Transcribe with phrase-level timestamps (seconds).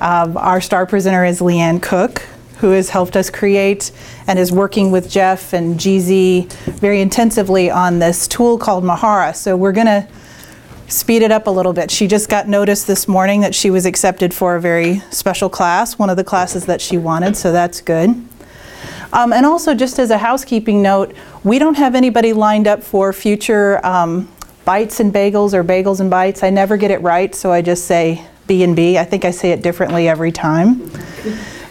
[0.00, 2.20] Um, our star presenter is Leanne Cook,
[2.58, 3.92] who has helped us create
[4.26, 9.34] and is working with Jeff and GZ very intensively on this tool called Mahara.
[9.34, 10.08] So we're going to
[10.88, 11.90] speed it up a little bit.
[11.90, 15.98] She just got notice this morning that she was accepted for a very special class,
[15.98, 18.10] one of the classes that she wanted, so that's good.
[19.12, 21.14] Um, and also, just as a housekeeping note,
[21.44, 24.28] we don't have anybody lined up for future um,
[24.64, 26.42] bites and bagels or bagels and bites.
[26.42, 28.98] I never get it right, so I just say B and B.
[28.98, 30.90] I think I say it differently every time.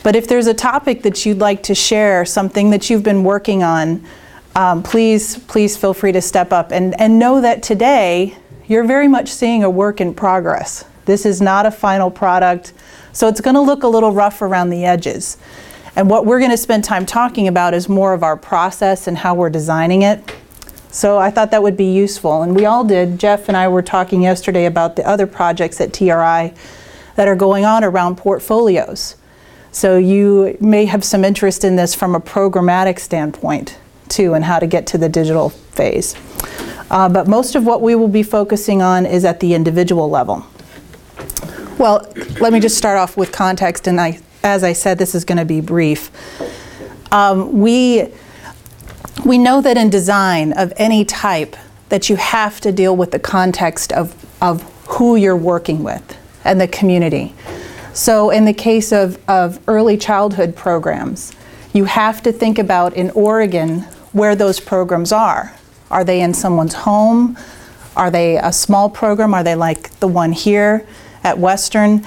[0.04, 3.64] But if there's a topic that you'd like to share, something that you've been working
[3.64, 4.04] on,
[4.56, 9.08] um, please, please feel free to step up and, and know that today you're very
[9.08, 10.86] much seeing a work in progress.
[11.06, 12.74] This is not a final product,
[13.14, 15.38] so it's going to look a little rough around the edges.
[15.96, 19.18] And what we're going to spend time talking about is more of our process and
[19.18, 20.24] how we're designing it.
[20.94, 22.44] So I thought that would be useful.
[22.44, 23.20] And we all did.
[23.20, 26.54] Jeff and I were talking yesterday about the other projects at TRI
[27.16, 29.16] that are going on around portfolios.
[29.72, 34.60] So you may have some interest in this from a programmatic standpoint too and how
[34.60, 36.16] to get to the digital phase.
[36.92, 40.46] Uh, but most of what we will be focusing on is at the individual level.
[41.80, 42.08] Well,
[42.40, 45.40] let me just start off with context, and I, as I said, this is going
[45.40, 46.12] to be brief.
[47.12, 48.12] Um, we,
[49.26, 51.56] we know that in design of any type,
[51.90, 56.60] that you have to deal with the context of, of who you're working with and
[56.60, 57.34] the community.
[57.94, 61.34] So, in the case of, of early childhood programs,
[61.74, 65.56] you have to think about in Oregon where those programs are.
[65.92, 67.38] Are they in someone's home?
[67.96, 69.34] Are they a small program?
[69.34, 70.86] Are they like the one here
[71.24, 72.04] at Western?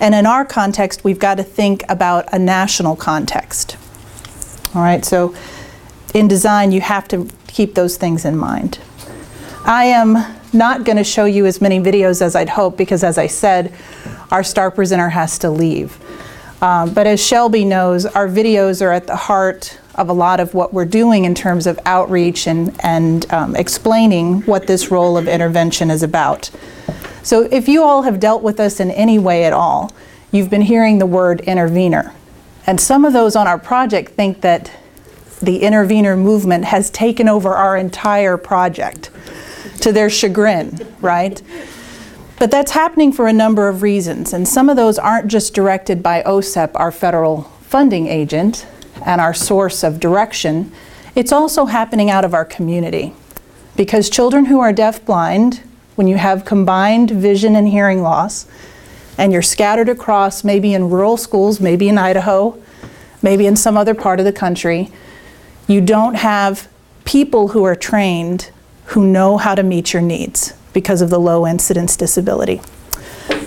[0.00, 3.76] And in our context, we've got to think about a national context.
[4.74, 5.34] All right, so
[6.14, 8.78] in design, you have to keep those things in mind.
[9.64, 10.16] I am
[10.52, 13.72] not going to show you as many videos as I'd hope because, as I said,
[14.30, 15.98] our star presenter has to leave.
[16.62, 20.54] Um, but as Shelby knows, our videos are at the heart of a lot of
[20.54, 25.28] what we're doing in terms of outreach and, and um, explaining what this role of
[25.28, 26.50] intervention is about.
[27.22, 29.92] So if you all have dealt with us in any way at all,
[30.32, 32.14] you've been hearing the word intervener.
[32.66, 34.70] And some of those on our project think that
[35.40, 39.10] the intervener movement has taken over our entire project
[39.80, 41.40] to their chagrin, right?
[42.38, 46.02] But that's happening for a number of reasons, and some of those aren't just directed
[46.02, 48.66] by OSEP, our federal funding agent
[49.04, 50.72] and our source of direction.
[51.14, 53.12] It's also happening out of our community.
[53.76, 55.60] Because children who are deafblind,
[55.94, 58.46] when you have combined vision and hearing loss,
[59.16, 62.60] and you're scattered across maybe in rural schools, maybe in Idaho,
[63.20, 64.92] maybe in some other part of the country,
[65.68, 66.68] you don't have
[67.04, 68.50] people who are trained
[68.86, 72.60] who know how to meet your needs because of the low incidence disability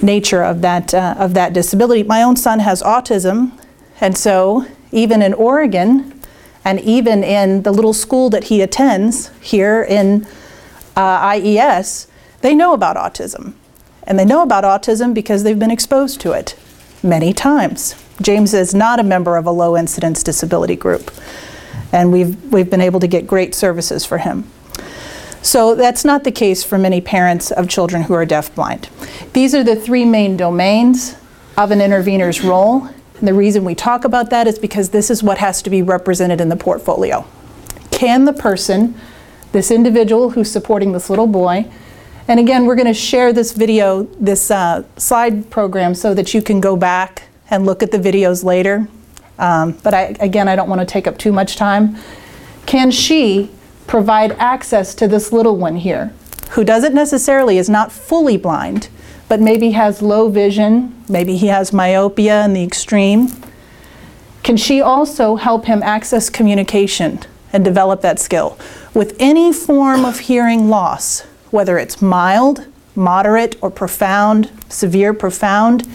[0.02, 2.04] nature of that, uh, of that disability.
[2.04, 3.52] My own son has autism,
[4.00, 6.20] and so even in Oregon,
[6.64, 10.28] and even in the little school that he attends here in
[10.96, 12.08] uh, IES,
[12.42, 13.54] they know about autism.
[14.04, 16.56] And they know about autism because they've been exposed to it
[17.02, 17.96] many times.
[18.22, 21.10] James is not a member of a low incidence disability group,
[21.92, 24.50] and we've, we've been able to get great services for him.
[25.42, 28.90] So that's not the case for many parents of children who are deafblind.
[29.34, 31.16] These are the three main domains
[31.58, 32.88] of an intervener's role.
[33.18, 35.82] And the reason we talk about that is because this is what has to be
[35.82, 37.26] represented in the portfolio.
[37.90, 38.96] Can the person,
[39.52, 41.70] this individual who's supporting this little boy,
[42.28, 46.42] and again, we're going to share this video, this uh, slide program, so that you
[46.42, 48.88] can go back and look at the videos later.
[49.42, 51.98] Um, but I, again, I don't want to take up too much time.
[52.66, 53.50] Can she
[53.88, 56.14] provide access to this little one here,
[56.52, 58.88] who doesn't necessarily is not fully blind,
[59.28, 63.28] but maybe has low vision, maybe he has myopia in the extreme.
[64.44, 67.20] Can she also help him access communication
[67.52, 68.58] and develop that skill?
[68.94, 75.88] With any form of hearing loss, whether it's mild, moderate, or profound, severe, profound,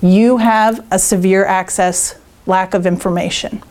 [0.00, 2.16] you have a severe access
[2.48, 3.62] lack of information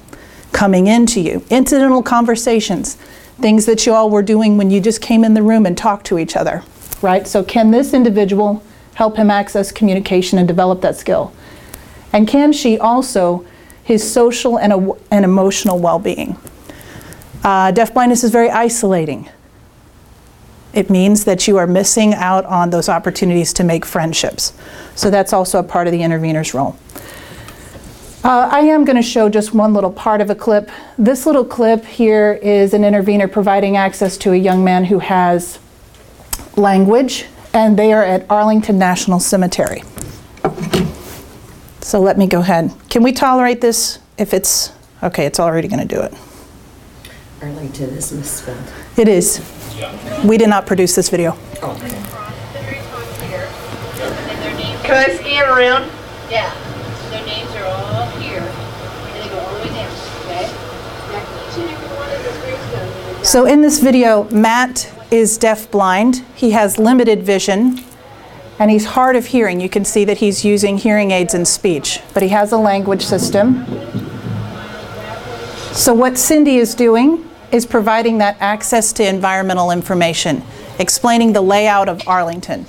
[0.54, 1.44] coming into you.
[1.50, 2.98] Incidental conversations
[3.40, 6.06] things that you all were doing when you just came in the room and talked
[6.08, 6.64] to each other,
[7.02, 7.28] right?
[7.28, 8.64] So, can this individual
[8.96, 11.34] help him access communication and develop that skill?
[12.12, 13.46] And can she also
[13.84, 16.38] his social and, a, and emotional well being?
[17.44, 19.30] Uh, deafblindness is very isolating.
[20.74, 24.54] It means that you are missing out on those opportunities to make friendships.
[24.96, 26.78] So, that's also a part of the intervener's role.
[28.24, 30.70] Uh, I am going to show just one little part of a clip.
[30.98, 35.60] This little clip here is an intervener providing access to a young man who has
[36.56, 39.84] language, and they are at Arlington National Cemetery.
[41.82, 42.74] So let me go ahead.
[42.90, 44.74] Can we tolerate this if it's,
[45.04, 46.14] okay, it's already going to do it.
[47.42, 48.58] Arlington is misspelled.
[48.98, 49.40] It is.
[50.26, 51.38] We did not produce this video.
[51.62, 51.78] Oh,
[54.84, 55.92] Can I scan around?
[56.32, 56.52] Yeah,
[57.12, 59.92] their names are all here, and they go all the way down,
[60.24, 60.48] okay?
[61.12, 63.08] Now, each and every one of the gravestones.
[63.28, 66.24] So in this video, Matt is deaf-blind.
[66.34, 67.84] He has limited vision,
[68.58, 69.60] and he's hard of hearing.
[69.60, 73.04] You can see that he's using hearing aids and speech, but he has a language
[73.04, 73.66] system.
[75.74, 80.42] So what Cindy is doing is providing that access to environmental information,
[80.80, 82.66] explaining the layout of Arlington.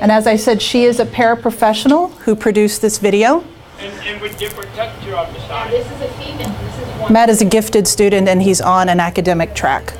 [0.00, 3.44] And as I said, she is a paraprofessional who produced this video.
[3.78, 6.62] And, and with different texture on the Now, side this is a female, this is
[6.62, 6.67] one.
[7.10, 9.92] Matt is a gifted student and he's on an academic track.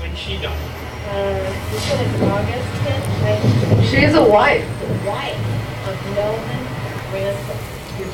[0.00, 0.52] when she done.
[0.52, 3.84] Uh, This one is August 10th, right?
[3.88, 4.64] She's a wife.
[4.80, 6.64] The wife of Melvin
[7.12, 7.58] Ransom,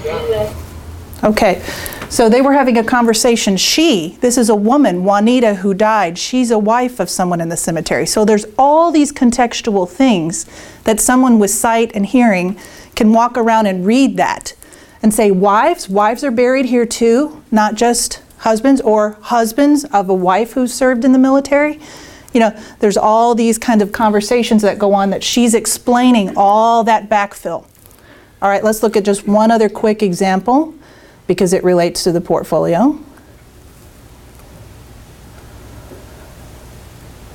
[0.04, 0.60] U.S.
[1.24, 1.62] Okay,
[2.10, 3.56] so they were having a conversation.
[3.56, 6.18] She, this is a woman, Juanita, who died.
[6.18, 8.04] She's a wife of someone in the cemetery.
[8.04, 10.44] So there's all these contextual things
[10.84, 12.58] that someone with sight and hearing
[12.94, 14.52] can walk around and read that
[15.02, 20.14] and say, wives, wives are buried here too, not just husbands or husbands of a
[20.14, 21.80] wife who served in the military.
[22.34, 26.84] You know, there's all these kind of conversations that go on that she's explaining all
[26.84, 27.66] that backfill.
[28.42, 30.74] All right, let's look at just one other quick example
[31.26, 32.98] because it relates to the portfolio.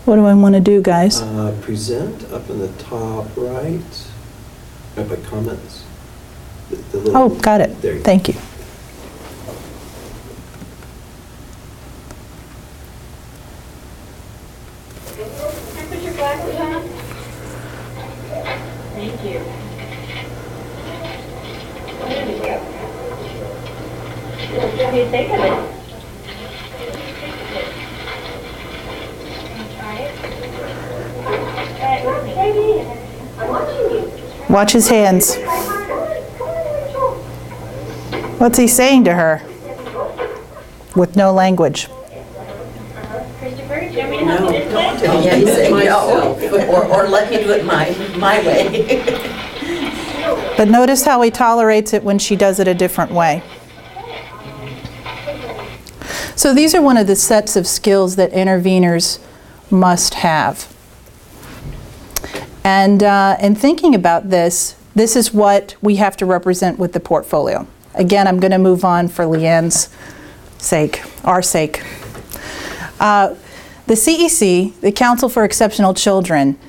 [0.05, 1.21] What do I want to do, guys?
[1.21, 3.81] Uh, Present up in the top right,
[4.95, 5.85] right by comments.
[6.69, 7.81] The- the Oh, got it.
[7.81, 8.03] There you go.
[8.05, 8.35] Thank you.
[15.19, 15.25] Can
[15.77, 16.81] I put your glasses on?
[18.95, 19.39] Thank you.
[22.07, 22.55] There you go.
[24.77, 25.51] What do you think of it?
[29.77, 30.13] Try it.
[31.77, 32.33] Try it with me.
[32.35, 32.67] Baby,
[33.39, 34.01] I'm watching you.
[34.59, 35.37] Watch his hands.
[38.39, 39.41] What's he saying to her?
[40.97, 41.87] With no language.
[43.39, 45.07] Christopher, do you want me to help you this way?
[45.07, 49.45] Oh, yeah, he said no, or, or let me do it my, my way.
[50.57, 53.41] But notice how he tolerates it when she does it a different way.
[56.35, 59.19] So these are one of the sets of skills that interveners
[59.71, 60.68] must have.
[62.63, 66.99] And uh, in thinking about this, this is what we have to represent with the
[66.99, 67.67] portfolio.
[67.93, 69.89] Again, I'm going to move on for Leanne's
[70.57, 71.83] sake, our sake.
[72.99, 73.35] Uh,
[73.87, 76.59] the CEC, the Council for Exceptional Children,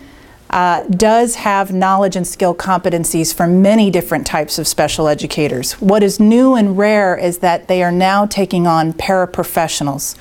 [0.50, 5.74] uh, does have knowledge and skill competencies for many different types of special educators.
[5.74, 10.16] What is new and rare is that they are now taking on paraprofessionals.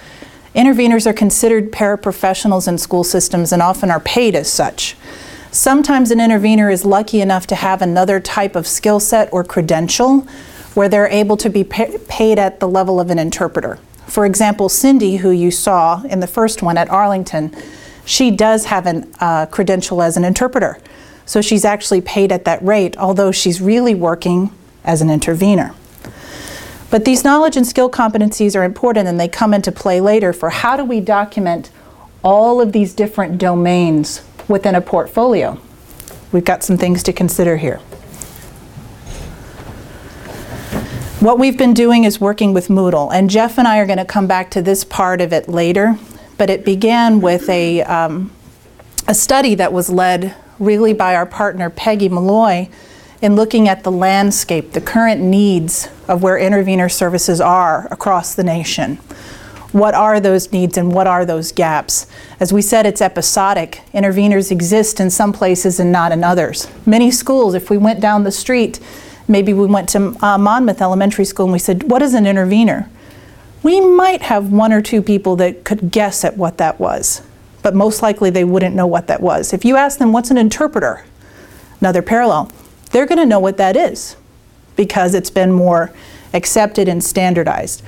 [0.55, 4.95] Interveners are considered paraprofessionals in school systems and often are paid as such.
[5.51, 10.21] Sometimes an intervener is lucky enough to have another type of skill set or credential
[10.75, 13.79] where they're able to be pa- paid at the level of an interpreter.
[14.05, 17.55] For example, Cindy, who you saw in the first one at Arlington,
[18.05, 20.77] she does have a uh, credential as an interpreter.
[21.25, 24.51] So she's actually paid at that rate, although she's really working
[24.83, 25.73] as an intervener.
[26.91, 30.51] But these knowledge and skill competencies are important and they come into play later for
[30.51, 31.71] how do we document
[32.23, 35.59] all of these different domains within a portfolio.
[36.31, 37.79] We've got some things to consider here.
[41.19, 44.05] What we've been doing is working with Moodle, and Jeff and I are going to
[44.05, 45.97] come back to this part of it later,
[46.37, 48.31] but it began with a, um,
[49.07, 52.69] a study that was led really by our partner Peggy Malloy
[53.21, 58.43] in looking at the landscape, the current needs of where intervener services are across the
[58.43, 58.97] nation.
[59.71, 62.07] What are those needs and what are those gaps?
[62.39, 63.81] As we said, it's episodic.
[63.93, 66.67] Interveners exist in some places and not in others.
[66.87, 68.79] Many schools, if we went down the street,
[69.27, 72.89] maybe we went to uh, Monmouth Elementary School and we said, What is an intervener?
[73.61, 77.21] We might have one or two people that could guess at what that was,
[77.61, 79.53] but most likely they wouldn't know what that was.
[79.53, 81.05] If you ask them, What's an interpreter?
[81.79, 82.51] Another parallel,
[82.91, 84.15] they're going to know what that is
[84.75, 85.93] because it's been more
[86.33, 87.83] accepted and standardized.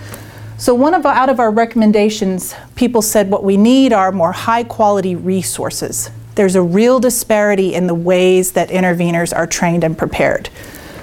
[0.62, 4.64] So one of out of our recommendations, people said what we need are more high
[4.64, 6.12] quality resources.
[6.36, 10.50] There's a real disparity in the ways that interveners are trained and prepared.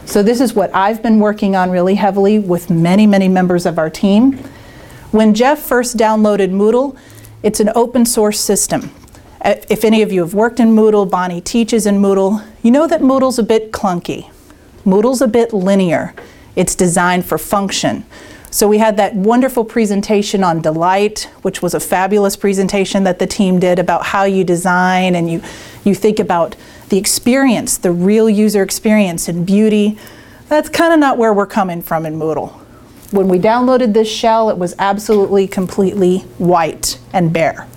[0.05, 3.81] So this is what I've been working on really heavily with many, many members of
[3.81, 4.35] our team.
[5.11, 6.97] When Jeff first downloaded Moodle,
[7.43, 8.93] it's an open source system.
[9.41, 12.87] Uh, If any of you have worked in Moodle, Bonnie teaches in Moodle, you know
[12.87, 14.31] that Moodle's a bit clunky.
[14.85, 16.15] Moodle's a bit linear.
[16.55, 18.05] It's designed for function.
[18.51, 23.27] So we had that wonderful presentation on Delight, which was a fabulous presentation that the
[23.27, 25.43] team did about how you design and you,
[25.85, 26.57] you think about
[26.89, 29.99] the experience, the real user experience and beauty.
[30.49, 32.53] That's kind of not where we're coming from in Moodle.
[33.11, 37.69] When we downloaded this shell, it was absolutely completely white and bare.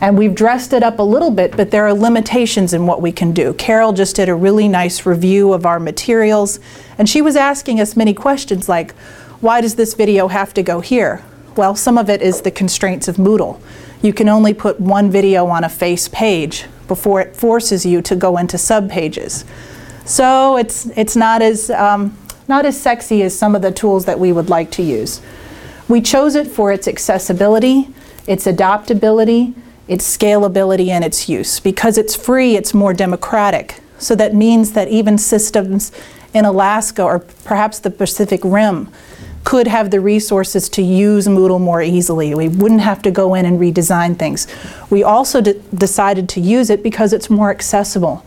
[0.00, 3.12] And we've dressed it up a little bit, but there are limitations in what we
[3.12, 3.52] can do.
[3.54, 6.58] Carol just did a really nice review of our materials,
[6.98, 8.94] and she was asking us many questions like,
[9.42, 11.20] why does this video have to go here?
[11.56, 13.60] Well, some of it is the constraints of Moodle.
[14.00, 18.14] You can only put one video on a face page before it forces you to
[18.14, 19.44] go into subpages.
[20.04, 24.20] So it's, it's not, as, um, not as sexy as some of the tools that
[24.20, 25.20] we would like to use.
[25.88, 27.88] We chose it for its accessibility,
[28.28, 29.54] its adaptability,
[29.88, 31.58] its scalability, and its use.
[31.58, 33.80] Because it's free, it's more democratic.
[33.98, 35.90] So that means that even systems
[36.32, 38.88] in Alaska or perhaps the Pacific Rim
[39.44, 42.34] could have the resources to use Moodle more easily.
[42.34, 44.46] We wouldn't have to go in and redesign things.
[44.90, 48.24] We also de- decided to use it because it's more accessible.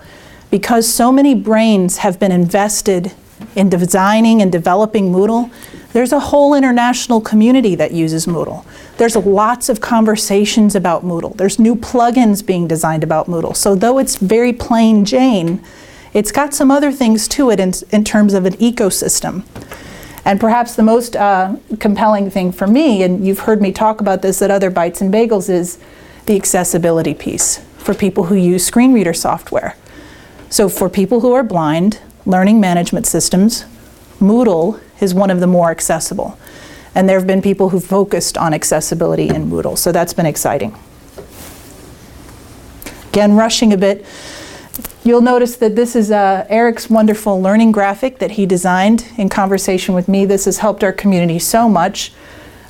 [0.51, 3.13] Because so many brains have been invested
[3.55, 5.51] in designing and developing Moodle,
[5.93, 8.65] there's a whole international community that uses Moodle.
[8.97, 11.35] There's lots of conversations about Moodle.
[11.37, 13.55] There's new plugins being designed about Moodle.
[13.55, 15.63] So though it's very plain Jane,
[16.13, 19.43] it's got some other things to it in, in terms of an ecosystem.
[20.25, 24.23] And perhaps the most uh, compelling thing for me, and you've heard me talk about
[24.23, 25.77] this at other Bites and Bagels, is
[26.25, 29.77] the accessibility piece for people who use screen reader software.
[30.49, 33.65] So for people who are blind, learning management systems,
[34.19, 36.39] Moodle is one of the more accessible.
[36.95, 40.75] And there have been people who focused on accessibility in Moodle, so that's been exciting.
[43.09, 44.05] Again, rushing a bit,
[45.03, 49.93] You'll notice that this is uh, Eric's wonderful learning graphic that he designed in conversation
[49.93, 50.25] with me.
[50.25, 52.11] This has helped our community so much.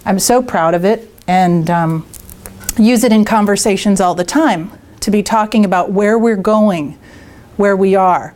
[0.06, 2.08] I'm so proud of it and um,
[2.78, 6.98] use it in conversations all the time to be talking about where we're going,
[7.58, 8.36] where we are.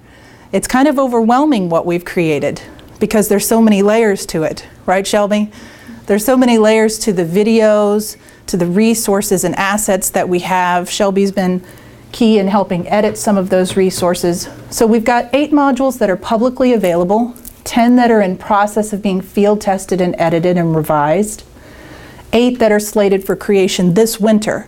[0.52, 2.62] It's kind of overwhelming what we've created
[3.00, 5.52] because there's so many layers to it, right, Shelby?
[6.06, 10.90] There's so many layers to the videos, to the resources and assets that we have.
[10.90, 11.64] Shelby's been
[12.12, 14.50] key in helping edit some of those resources.
[14.70, 19.01] So we've got eight modules that are publicly available, 10 that are in process of
[19.01, 21.44] being field tested and edited and revised,
[22.34, 24.68] eight that are slated for creation this winter.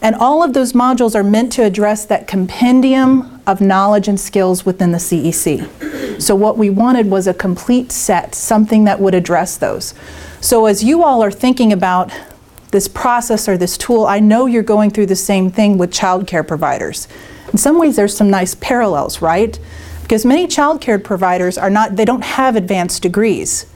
[0.00, 4.66] And all of those modules are meant to address that compendium of knowledge and skills
[4.66, 6.20] within the CEC.
[6.20, 9.94] So what we wanted was a complete set, something that would address those.
[10.40, 12.12] So as you all are thinking about
[12.72, 16.46] this process or this tool, I know you're going through the same thing with childcare
[16.46, 17.06] providers.
[17.52, 19.58] In some ways, there's some nice parallels, right?
[20.00, 23.66] Because many childcare providers are not, they don't have advanced degrees.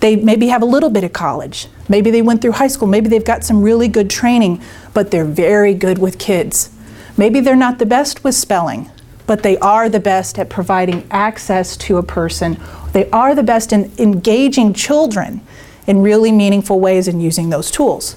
[0.00, 1.66] They maybe have a little bit of college.
[1.88, 2.88] Maybe they went through high school.
[2.88, 4.62] Maybe they've got some really good training,
[4.94, 6.70] but they're very good with kids.
[7.16, 8.90] Maybe they're not the best with spelling,
[9.26, 12.58] but they are the best at providing access to a person.
[12.92, 15.40] They are the best in engaging children
[15.86, 18.16] in really meaningful ways and using those tools.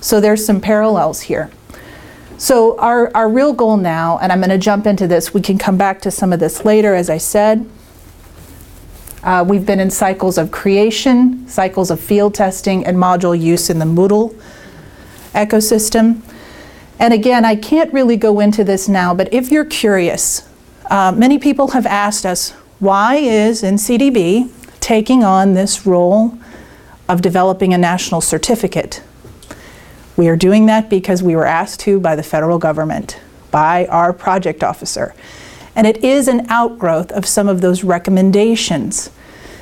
[0.00, 1.50] So there's some parallels here.
[2.38, 5.58] So our, our real goal now, and I'm going to jump into this, we can
[5.58, 7.68] come back to some of this later, as I said.
[9.22, 13.78] Uh, we've been in cycles of creation, cycles of field testing, and module use in
[13.78, 14.34] the Moodle
[15.32, 16.20] ecosystem.
[16.98, 20.48] And again, I can't really go into this now, but if you're curious,
[20.90, 22.50] uh, many people have asked us,
[22.80, 24.50] why is NCDB
[24.80, 26.36] taking on this role
[27.12, 29.02] of developing a national certificate.
[30.16, 34.14] We are doing that because we were asked to by the federal government, by our
[34.14, 35.14] project officer.
[35.76, 39.10] And it is an outgrowth of some of those recommendations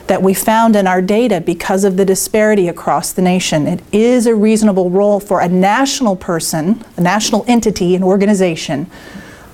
[0.06, 3.66] that we found in our data because of the disparity across the nation.
[3.66, 8.88] It is a reasonable role for a national person, a national entity, an organization,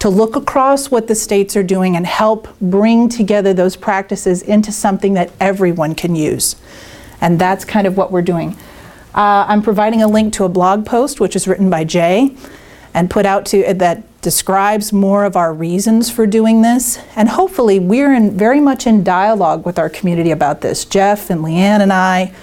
[0.01, 4.71] to look across what the states are doing and help bring together those practices into
[4.71, 6.57] something that everyone can use.
[7.21, 8.57] And that's kind of what we're doing.
[9.15, 12.37] Uh, I'm providing a link to a blog post, which is written by Jay
[12.93, 16.99] and put out to that describes more of our reasons for doing this.
[17.15, 20.85] And hopefully, we're in, very much in dialogue with our community about this.
[20.85, 22.35] Jeff and Leanne and I,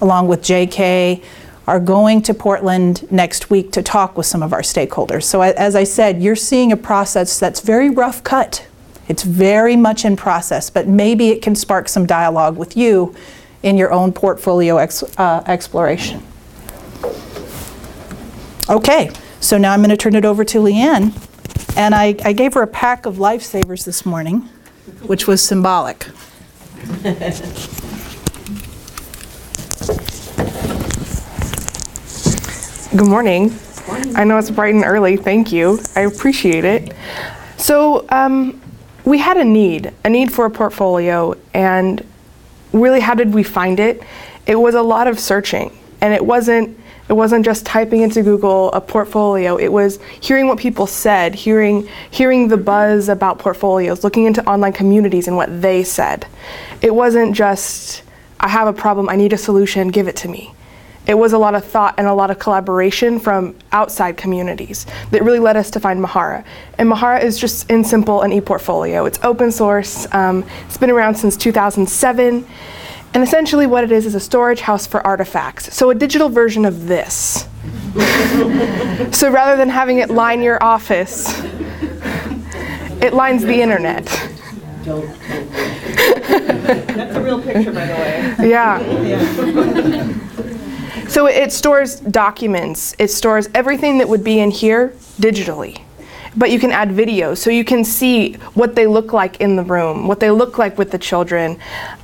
[0.00, 1.24] along with JK,
[1.66, 5.24] are going to Portland next week to talk with some of our stakeholders.
[5.24, 8.66] So, as I said, you're seeing a process that's very rough cut.
[9.08, 13.14] It's very much in process, but maybe it can spark some dialogue with you
[13.64, 16.22] in your own portfolio ex, uh, exploration.
[18.68, 21.12] Okay, so now I'm going to turn it over to Leanne.
[21.76, 24.42] And I, I gave her a pack of lifesavers this morning,
[25.02, 26.06] which was symbolic.
[32.96, 33.58] Good morning.
[34.14, 35.16] I know it's bright and early.
[35.16, 35.80] Thank you.
[35.96, 36.94] I appreciate it.
[37.56, 38.60] So, um,
[39.04, 42.06] we had a need, a need for a portfolio, and
[42.74, 44.02] really, how did we find it?
[44.46, 46.78] It was a lot of searching, and it wasn't.
[47.06, 49.56] It wasn't just typing into Google a portfolio.
[49.58, 54.72] It was hearing what people said, hearing hearing the buzz about portfolios, looking into online
[54.72, 56.26] communities and what they said.
[56.80, 58.02] It wasn't just
[58.40, 60.54] I have a problem, I need a solution, give it to me
[61.06, 65.22] it was a lot of thought and a lot of collaboration from outside communities that
[65.22, 66.44] really led us to find Mahara.
[66.78, 69.04] And Mahara is just in simple an e-portfolio.
[69.04, 70.06] It's open source.
[70.14, 72.46] Um, it's been around since 2007.
[73.12, 75.74] And essentially what it is is a storage house for artifacts.
[75.74, 77.46] So a digital version of this.
[79.16, 81.40] so rather than having it line your office,
[83.02, 84.06] it lines the internet.
[86.24, 88.48] That's a real picture, by the way.
[88.48, 88.78] Yeah.
[91.14, 92.96] So it stores documents.
[92.98, 94.88] It stores everything that would be in here
[95.20, 95.80] digitally.
[96.36, 99.62] But you can add videos, so you can see what they look like in the
[99.62, 101.56] room, what they look like with the children,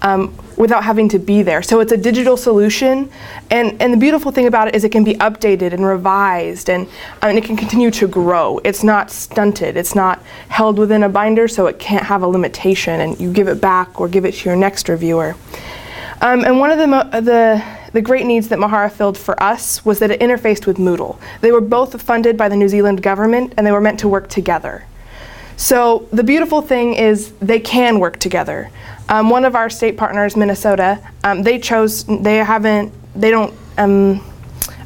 [0.02, 1.60] um, without having to be there.
[1.60, 3.10] So it's a digital solution,
[3.50, 6.86] and, and the beautiful thing about it is it can be updated and revised, and,
[7.20, 8.60] and it can continue to grow.
[8.62, 9.76] It's not stunted.
[9.76, 13.48] It's not held within a binder, so it can't have a limitation, and you give
[13.48, 15.34] it back or give it to your next reviewer.
[16.20, 19.98] Um, and one of the, the the great needs that Mahara filled for us was
[19.98, 21.18] that it interfaced with Moodle.
[21.40, 24.28] They were both funded by the New Zealand government and they were meant to work
[24.28, 24.84] together.
[25.56, 28.70] So the beautiful thing is they can work together.
[29.08, 34.24] Um, one of our state partners, Minnesota, um, they chose, they haven't, they don't, um,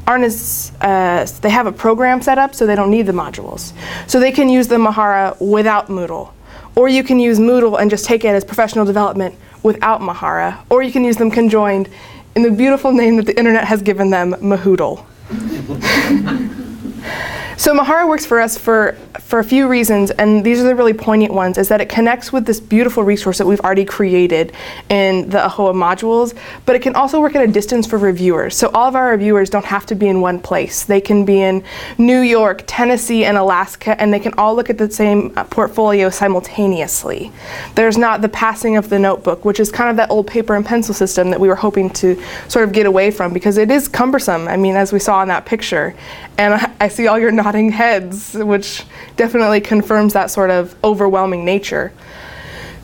[0.07, 3.71] aren't as, uh, they have a program set up so they don't need the modules.
[4.07, 6.31] So they can use the Mahara without Moodle.
[6.75, 10.57] Or you can use Moodle and just take it as professional development without Mahara.
[10.69, 11.89] Or you can use them conjoined
[12.35, 15.05] in the beautiful name that the internet has given them, Mahoodle.
[17.57, 20.93] So Mahara works for us for, for a few reasons, and these are the really
[20.93, 24.51] poignant ones, is that it connects with this beautiful resource that we've already created
[24.89, 28.57] in the OHOA modules, but it can also work at a distance for reviewers.
[28.57, 30.83] So all of our reviewers don't have to be in one place.
[30.83, 31.63] They can be in
[31.97, 36.09] New York, Tennessee, and Alaska, and they can all look at the same uh, portfolio
[36.09, 37.31] simultaneously.
[37.75, 40.65] There's not the passing of the notebook, which is kind of that old paper and
[40.65, 43.87] pencil system that we were hoping to sort of get away from because it is
[43.87, 45.95] cumbersome, I mean, as we saw in that picture.
[46.37, 48.83] And I, I see all your nodding heads, which
[49.17, 51.93] definitely confirms that sort of overwhelming nature.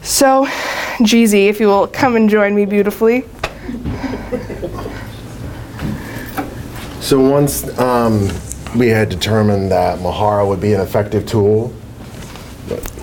[0.04, 0.46] So,
[1.00, 3.26] Jeezy, if you will come and join me beautifully.
[7.00, 8.30] So once um,
[8.78, 11.74] we had determined that Mahara would be an effective tool,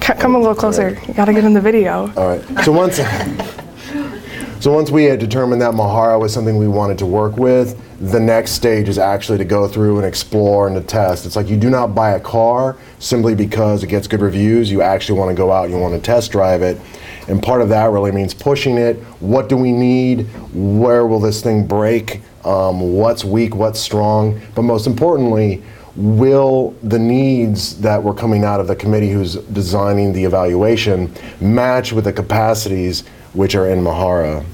[0.00, 0.98] C- come a little closer.
[1.08, 2.12] You gotta get in the video.
[2.16, 2.64] all right.
[2.64, 2.96] So once,
[4.60, 8.20] so once we had determined that Mahara was something we wanted to work with, the
[8.20, 11.26] next stage is actually to go through and explore and to test.
[11.26, 14.70] It's like you do not buy a car simply because it gets good reviews.
[14.70, 16.80] You actually want to go out and you want to test drive it.
[17.26, 18.96] And part of that really means pushing it.
[19.18, 20.28] What do we need?
[20.52, 22.20] Where will this thing break?
[22.44, 23.56] Um, what's weak?
[23.56, 24.40] What's strong?
[24.54, 25.62] But most importantly,
[25.96, 31.92] will the needs that were coming out of the committee who's designing the evaluation match
[31.92, 34.44] with the capacities which are in Mahara?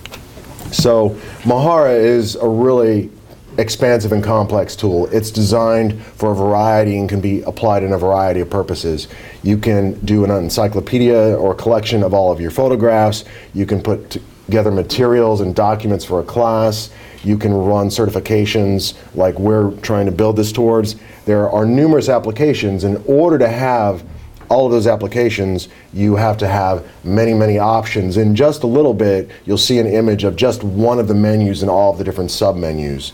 [0.73, 1.11] So
[1.43, 3.11] Mahara is a really
[3.59, 5.07] expansive and complex tool.
[5.07, 9.09] It's designed for a variety and can be applied in a variety of purposes.
[9.43, 13.25] You can do an encyclopedia or collection of all of your photographs.
[13.55, 16.91] You can put together materials and documents for a class.
[17.23, 20.97] You can run certifications like we're trying to build this towards.
[21.25, 22.85] There are numerous applications.
[22.85, 24.05] In order to have
[24.51, 28.19] all of those applications, you have to have many, many options.
[28.19, 31.63] In just a little bit, you'll see an image of just one of the menus
[31.63, 33.13] and all of the different sub-menus.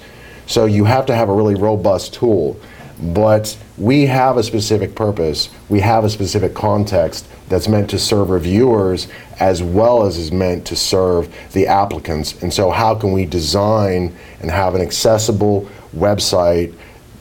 [0.50, 2.60] So you have to have a really robust tool.
[3.00, 8.30] But we have a specific purpose, we have a specific context that's meant to serve
[8.30, 9.06] reviewers
[9.38, 12.42] as well as is meant to serve the applicants.
[12.42, 16.74] And so, how can we design and have an accessible website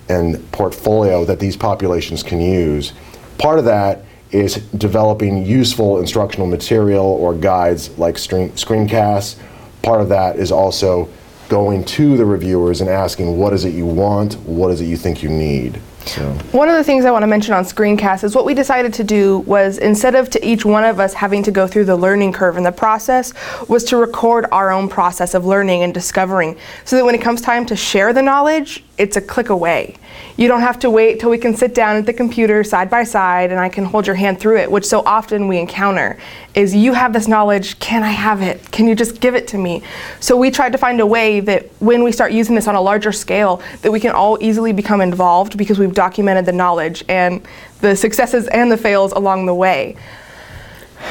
[0.10, 2.94] and portfolio that these populations can use?
[3.38, 9.38] Part of that is developing useful instructional material or guides like screen, screencasts.
[9.84, 11.08] Part of that is also
[11.50, 14.96] going to the reviewers and asking what is it you want, what is it you
[14.96, 15.82] think you need.
[16.06, 16.32] So.
[16.52, 19.04] One of the things I want to mention on screencast is what we decided to
[19.04, 22.34] do was instead of to each one of us having to go through the learning
[22.34, 23.34] curve in the process
[23.68, 27.42] was to record our own process of learning and discovering so that when it comes
[27.42, 29.96] time to share the knowledge it's a click away.
[30.36, 33.06] You don't have to wait till we can sit down at the computer side by
[33.06, 36.18] side and I can hold your hand through it which so often we encounter
[36.54, 38.72] is you have this knowledge can I have it?
[38.72, 39.82] Can you just give it to me?
[40.20, 42.82] So we tried to find a way that when we start using this on a
[42.82, 47.46] larger scale that we can all easily become involved because documented the knowledge and
[47.82, 49.96] the successes and the fails along the way.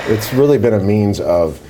[0.07, 1.61] It's really been a means of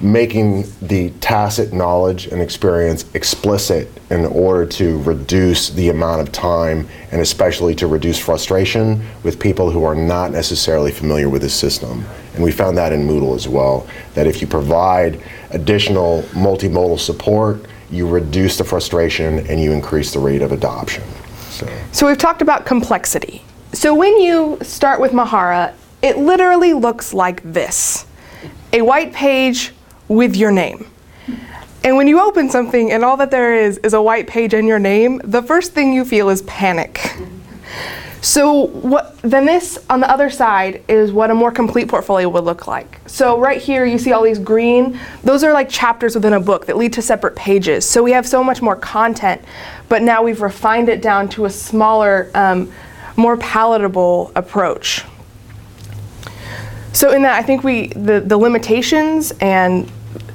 [0.00, 6.88] making the tacit knowledge and experience explicit in order to reduce the amount of time
[7.10, 12.04] and especially to reduce frustration with people who are not necessarily familiar with the system.
[12.34, 17.66] And we found that in Moodle as well, that if you provide additional multimodal support,
[17.90, 21.02] you reduce the frustration and you increase the rate of adoption.
[21.58, 21.68] So.
[21.90, 23.42] So we've talked about complexity.
[23.72, 28.06] So when you start with Mahara, it literally looks like this.
[28.72, 29.72] A white page
[30.06, 30.88] with your name.
[31.82, 34.68] And when you open something and all that there is is a white page and
[34.68, 37.16] your name, the first thing you feel is panic.
[38.20, 42.44] So what then this on the other side is what a more complete portfolio would
[42.44, 43.00] look like.
[43.06, 46.66] So right here you see all these green, those are like chapters within a book
[46.66, 47.88] that lead to separate pages.
[47.88, 49.40] So we have so much more content,
[49.88, 52.72] but now we've refined it down to a smaller, um,
[53.16, 55.04] more palatable approach.
[56.92, 59.90] So in that I think we the, the limitations and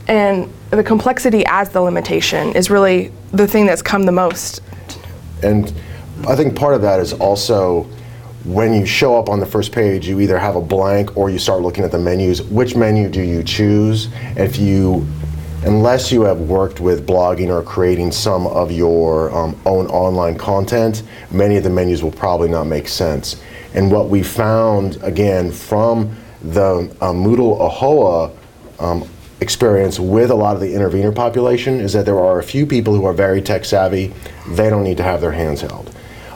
[0.08, 4.62] and the complexity as the limitation is really the thing that's come the most.
[5.41, 5.74] And
[6.25, 7.83] I think part of that is also
[8.45, 11.38] when you show up on the first page, you either have a blank or you
[11.38, 12.41] start looking at the menus.
[12.41, 14.07] Which menu do you choose?
[14.38, 15.05] If you,
[15.65, 21.03] unless you have worked with blogging or creating some of your um, own online content,
[21.29, 23.41] many of the menus will probably not make sense.
[23.73, 28.33] And what we found, again, from the uh, Moodle OHOA
[28.79, 29.09] um,
[29.41, 32.95] experience with a lot of the intervener population is that there are a few people
[32.95, 34.13] who are very tech savvy.
[34.47, 35.93] They don't need to have their hands held.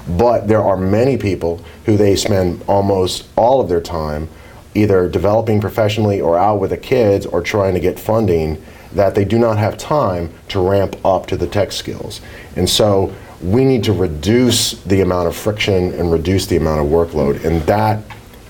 [0.09, 4.29] But there are many people who they spend almost all of their time
[4.73, 8.61] either developing professionally or out with the kids or trying to get funding
[8.93, 12.21] that they do not have time to ramp up to the tech skills.
[12.55, 16.87] And so we need to reduce the amount of friction and reduce the amount of
[16.87, 17.43] workload.
[17.43, 18.03] And that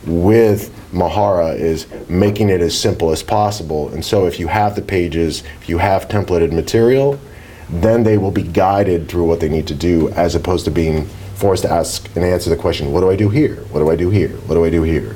[0.06, 3.89] with Mahara is making it as simple as possible.
[3.89, 7.20] And so if you have the pages, if you have templated material,
[7.70, 11.08] then they will be guided through what they need to do as opposed to being
[11.38, 13.58] forced to ask and answer the question, what do I do here?
[13.71, 14.30] What do I do here?
[14.30, 15.15] What do I do here?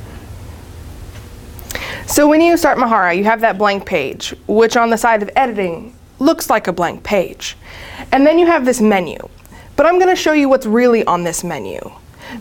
[2.06, 5.30] So when you start Mahara, you have that blank page, which on the side of
[5.34, 7.56] editing looks like a blank page.
[8.12, 9.16] And then you have this menu.
[9.76, 11.80] But I'm going to show you what's really on this menu.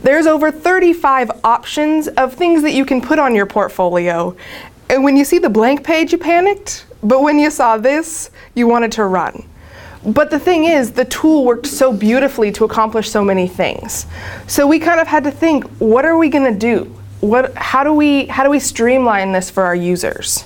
[0.03, 4.35] There's over 35 options of things that you can put on your portfolio.
[4.89, 6.85] And when you see the blank page, you panicked.
[7.01, 9.47] But when you saw this, you wanted to run.
[10.05, 14.07] But the thing is, the tool worked so beautifully to accomplish so many things.
[14.47, 16.85] So we kind of had to think, what are we going to do?
[17.19, 20.43] What, how, do we, how do we streamline this for our users?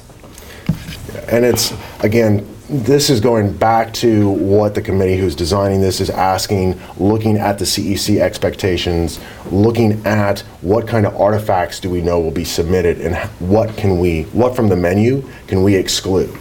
[1.30, 6.10] And it's, again, this is going back to what the committee who's designing this is
[6.10, 9.20] asking, looking at the CEC expectations,
[9.52, 14.00] looking at what kind of artifacts do we know will be submitted and what can
[14.00, 16.38] we, what from the menu can we exclude.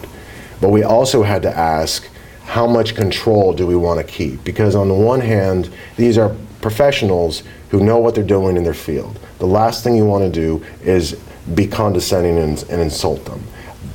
[0.59, 2.09] But we also had to ask,
[2.45, 4.43] how much control do we want to keep?
[4.43, 8.73] Because on the one hand, these are professionals who know what they're doing in their
[8.73, 9.19] field.
[9.39, 11.19] The last thing you want to do is
[11.53, 13.43] be condescending and, and insult them.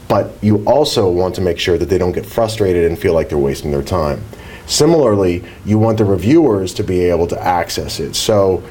[0.08, 3.28] But you also want to make sure that they don't get frustrated and feel like
[3.28, 4.22] they're wasting their time.
[4.66, 8.14] Similarly, you want the reviewers to be able to access it.
[8.14, 8.62] So,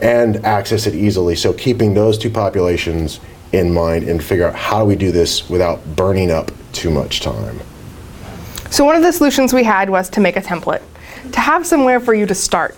[0.00, 1.36] and access it easily.
[1.36, 3.20] So keeping those two populations
[3.52, 7.20] in mind and figure out how do we do this without burning up too much
[7.20, 7.60] time.
[8.74, 10.82] So one of the solutions we had was to make a template,
[11.30, 12.76] to have somewhere for you to start.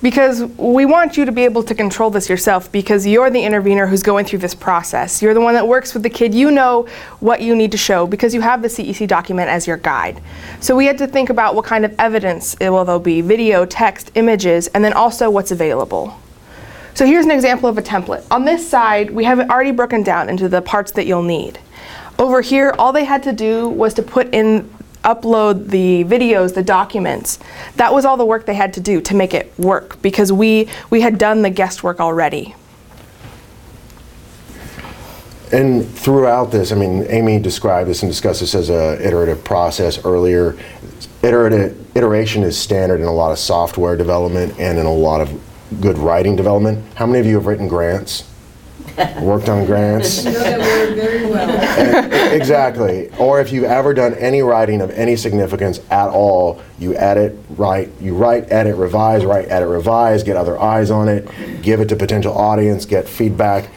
[0.00, 3.86] Because we want you to be able to control this yourself because you're the intervener
[3.86, 5.20] who's going through this process.
[5.20, 6.34] You're the one that works with the kid.
[6.34, 6.88] You know
[7.20, 10.22] what you need to show because you have the CEC document as your guide.
[10.60, 13.66] So we had to think about what kind of evidence it will there be, video,
[13.66, 16.18] text, images, and then also what's available.
[16.94, 18.26] So here's an example of a template.
[18.30, 21.58] On this side, we have it already broken down into the parts that you'll need.
[22.18, 24.70] Over here, all they had to do was to put in
[25.04, 27.38] upload the videos, the documents.
[27.76, 30.68] That was all the work they had to do to make it work because we,
[30.90, 32.54] we had done the guest work already.
[35.50, 40.04] And throughout this, I mean, Amy described this and discussed this as a iterative process
[40.04, 40.58] earlier.
[41.22, 45.40] Iterative, iteration is standard in a lot of software development and in a lot of
[45.80, 46.84] good writing development.
[46.94, 48.24] How many of you have written grants?
[49.22, 50.18] Worked on grants?
[52.32, 53.10] exactly.
[53.18, 57.90] Or if you've ever done any writing of any significance at all, you edit, write,
[58.00, 61.28] you write, edit, revise, write, edit, revise, get other eyes on it,
[61.62, 63.70] give it to potential audience, get feedback.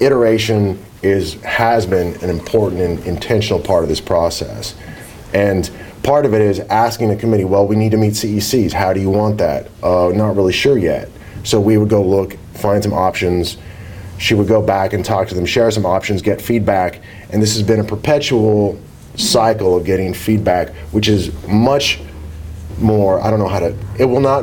[0.00, 4.74] Iteration is has been an important and intentional part of this process.
[5.32, 5.70] And
[6.02, 8.72] part of it is asking the committee, well, we need to meet CECs.
[8.72, 9.68] How do you want that?
[9.82, 11.08] Uh, not really sure yet.
[11.44, 13.56] So we would go look, find some options.
[14.18, 17.00] She would go back and talk to them, share some options, get feedback.
[17.30, 18.78] And this has been a perpetual
[19.16, 22.00] cycle of getting feedback, which is much
[22.78, 24.42] more, I don't know how to, it will not,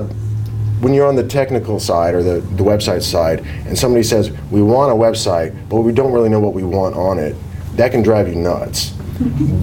[0.82, 4.62] when you're on the technical side or the, the website side, and somebody says, we
[4.62, 7.36] want a website, but we don't really know what we want on it,
[7.76, 8.94] that can drive you nuts.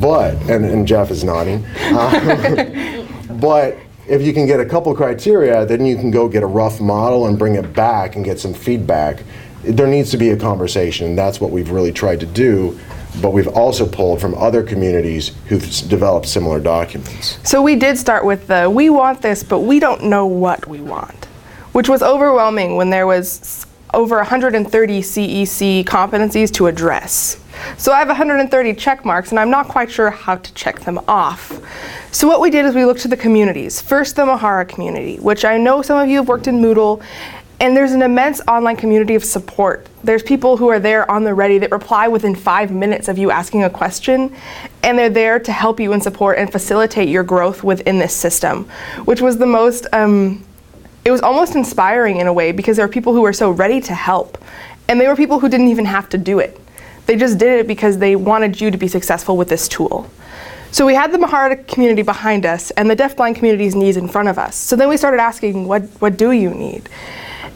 [0.01, 3.07] But, and, and Jeff is nodding, um,
[3.39, 3.77] but
[4.09, 7.27] if you can get a couple criteria, then you can go get a rough model
[7.27, 9.23] and bring it back and get some feedback.
[9.63, 11.07] There needs to be a conversation.
[11.09, 12.79] And that's what we've really tried to do.
[13.21, 17.39] But we've also pulled from other communities who've s- developed similar documents.
[17.45, 20.81] So we did start with the we want this, but we don't know what we
[20.81, 21.27] want,
[21.73, 27.39] which was overwhelming when there was over 130 CEC competencies to address.
[27.77, 30.99] So I have 130 check marks and I'm not quite sure how to check them
[31.07, 31.53] off.
[32.11, 33.83] So what we did is we looked to the communities.
[33.83, 37.03] First the Mahara community, which I know some of you have worked in Moodle,
[37.63, 39.87] and there's an immense online community of support.
[40.03, 43.31] There's people who are there on the ready that reply within five minutes of you
[43.31, 44.35] asking a question,
[44.83, 48.65] and they're there to help you and support and facilitate your growth within this system,
[49.05, 50.45] which was the most, um,
[51.05, 53.81] it was almost inspiring in a way because there were people who were so ready
[53.83, 54.39] to help,
[54.89, 56.61] and they were people who didn't even have to do it.
[57.07, 60.11] They just did it because they wanted you to be successful with this tool.
[60.73, 64.29] So we had the Mahara community behind us and the deafblind community's needs in front
[64.29, 64.57] of us.
[64.57, 66.89] So then we started asking, what, what do you need?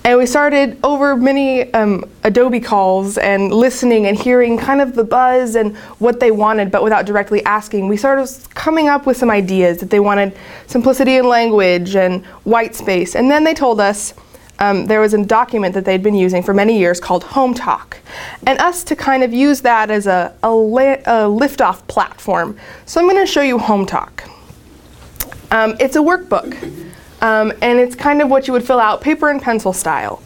[0.07, 5.03] And we started over many um, Adobe calls and listening and hearing kind of the
[5.03, 7.89] buzz and what they wanted, but without directly asking.
[7.89, 10.39] We started coming up with some ideas that they wanted
[10.69, 13.17] simplicity in language and white space.
[13.17, 14.15] And then they told us
[14.61, 17.99] um, there was a document that they'd been using for many years called Home Talk,
[18.47, 22.57] and us to kind of use that as a, a, la- a liftoff platform.
[22.85, 24.23] So I'm going to show you Home Talk.
[25.51, 26.86] Um, it's a workbook,
[27.21, 30.23] um, and it's kind of what you would fill out paper and pencil style.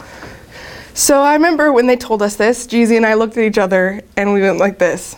[0.93, 4.01] So I remember when they told us this, Jeezy and I looked at each other
[4.17, 5.15] and we went like this.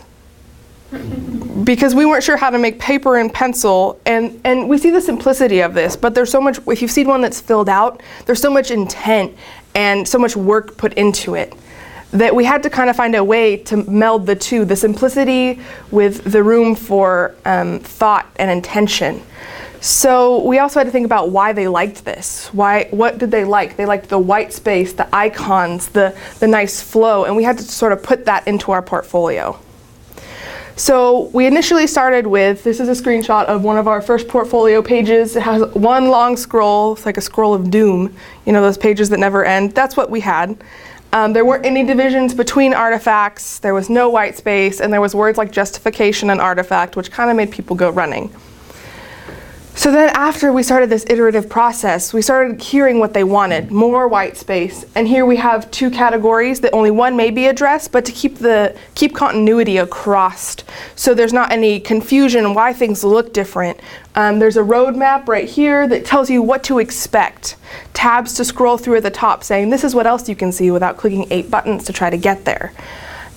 [1.64, 5.00] because we weren't sure how to make paper and pencil and, and we see the
[5.00, 8.40] simplicity of this but there's so much if you've seen one that's filled out there's
[8.40, 9.32] so much intent
[9.74, 11.54] and so much work put into it
[12.10, 15.60] that we had to kind of find a way to meld the two the simplicity
[15.90, 19.22] with the room for um, thought and intention
[19.84, 22.48] so we also had to think about why they liked this.
[22.54, 22.88] Why?
[22.90, 23.76] What did they like?
[23.76, 27.64] They liked the white space, the icons, the the nice flow, and we had to
[27.64, 29.60] sort of put that into our portfolio.
[30.76, 34.80] So we initially started with this is a screenshot of one of our first portfolio
[34.80, 35.36] pages.
[35.36, 36.94] It has one long scroll.
[36.94, 38.16] It's like a scroll of doom.
[38.46, 39.72] You know those pages that never end.
[39.72, 40.56] That's what we had.
[41.12, 43.58] Um, there weren't any divisions between artifacts.
[43.58, 47.28] There was no white space, and there was words like justification and artifact, which kind
[47.28, 48.34] of made people go running.
[49.76, 54.06] So then after we started this iterative process, we started hearing what they wanted, more
[54.06, 54.86] white space.
[54.94, 58.38] And here we have two categories that only one may be addressed, but to keep
[58.38, 60.56] the keep continuity across.
[60.94, 63.80] So there's not any confusion why things look different.
[64.14, 67.56] Um, there's a roadmap right here that tells you what to expect.
[67.94, 70.70] Tabs to scroll through at the top saying this is what else you can see
[70.70, 72.72] without clicking eight buttons to try to get there.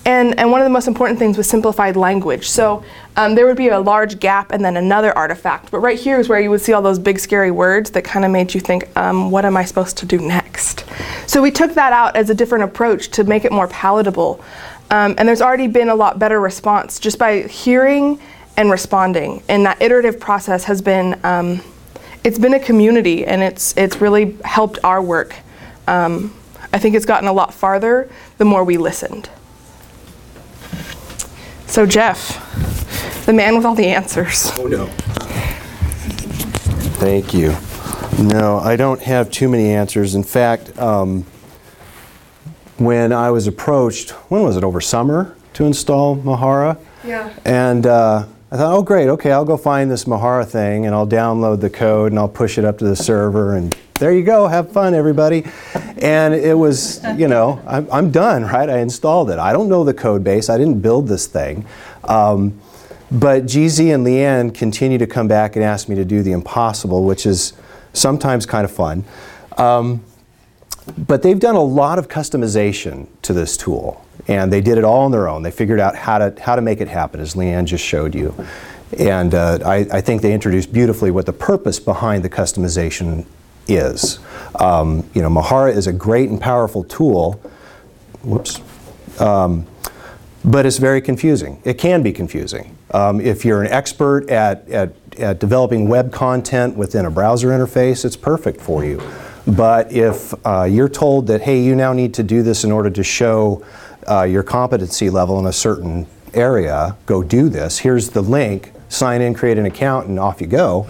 [0.08, 2.48] And, and one of the most important things was simplified language.
[2.48, 2.82] So
[3.16, 5.70] um, there would be a large gap and then another artifact.
[5.70, 8.24] But right here is where you would see all those big scary words that kind
[8.24, 10.86] of made you think, um, what am I supposed to do next?
[11.26, 14.42] So we took that out as a different approach to make it more palatable.
[14.90, 18.18] Um, and there's already been a lot better response just by hearing
[18.56, 19.42] and responding.
[19.46, 21.60] And that iterative process has been, um,
[22.24, 25.34] it's been a community and it's, it's really helped our work.
[25.86, 26.34] Um,
[26.72, 29.28] I think it's gotten a lot farther the more we listened.
[31.68, 34.50] So, Jeff, the man with all the answers.
[34.58, 34.86] Oh, no.
[36.96, 37.54] Thank you.
[38.18, 40.14] No, I don't have too many answers.
[40.14, 41.24] In fact, um,
[42.78, 46.78] when I was approached, when was it, over summer to install Mahara?
[47.04, 47.32] Yeah.
[47.44, 51.06] And uh, I thought, oh, great, okay, I'll go find this Mahara thing and I'll
[51.06, 54.46] download the code and I'll push it up to the server and there you go,
[54.46, 55.44] have fun, everybody.
[55.98, 58.68] And it was, you know, I'm, I'm done, right?
[58.68, 59.38] I installed it.
[59.38, 61.66] I don't know the code base, I didn't build this thing.
[62.04, 62.60] Um,
[63.10, 67.04] but GZ and Leanne continue to come back and ask me to do the impossible,
[67.04, 67.54] which is
[67.92, 69.04] sometimes kind of fun.
[69.56, 70.04] Um,
[70.96, 75.04] but they've done a lot of customization to this tool, and they did it all
[75.04, 75.42] on their own.
[75.42, 78.34] They figured out how to how to make it happen, as Leanne just showed you,
[78.98, 83.26] and uh, I, I think they introduced beautifully what the purpose behind the customization
[83.68, 84.18] is.
[84.58, 87.40] Um, you know, Mahara is a great and powerful tool.
[88.22, 88.60] Whoops.
[89.20, 89.66] Um,
[90.44, 91.60] but it's very confusing.
[91.64, 92.76] It can be confusing.
[92.92, 98.04] Um, if you're an expert at, at, at developing web content within a browser interface,
[98.04, 99.02] it's perfect for you.
[99.46, 102.90] But if uh, you're told that, hey, you now need to do this in order
[102.90, 103.64] to show
[104.08, 109.20] uh, your competency level in a certain area, go do this, here's the link, sign
[109.20, 110.88] in, create an account, and off you go,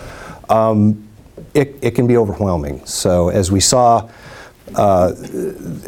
[0.49, 1.08] um,
[1.55, 2.85] it, it can be overwhelming.
[2.85, 4.09] So as we saw,
[4.75, 5.09] uh,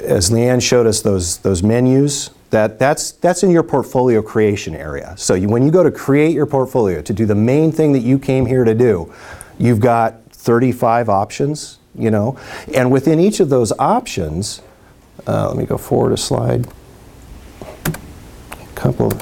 [0.03, 5.15] as Leanne showed us those, those menus, that, that's, that's in your portfolio creation area.
[5.17, 8.01] So you, when you go to create your portfolio, to do the main thing that
[8.01, 9.13] you came here to do,
[9.59, 12.39] you've got 35 options, you know,
[12.75, 14.63] and within each of those options,
[15.27, 16.67] uh, let me go forward a slide.
[17.71, 19.13] A couple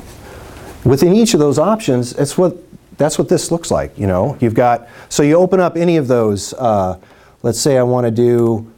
[0.85, 2.57] within each of those options, it's what
[2.99, 3.97] that's what this looks like.
[3.99, 6.53] You know, you've got so you open up any of those.
[6.53, 6.99] Uh,
[7.43, 8.71] let's say I want to do,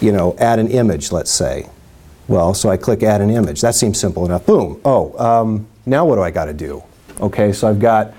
[0.00, 1.10] you know, add an image.
[1.10, 1.68] Let's say,
[2.28, 3.60] well, so I click add an image.
[3.62, 4.46] That seems simple enough.
[4.46, 4.80] Boom.
[4.84, 6.82] Oh, um, now what do I got to do?
[7.20, 8.14] Okay, so I've got,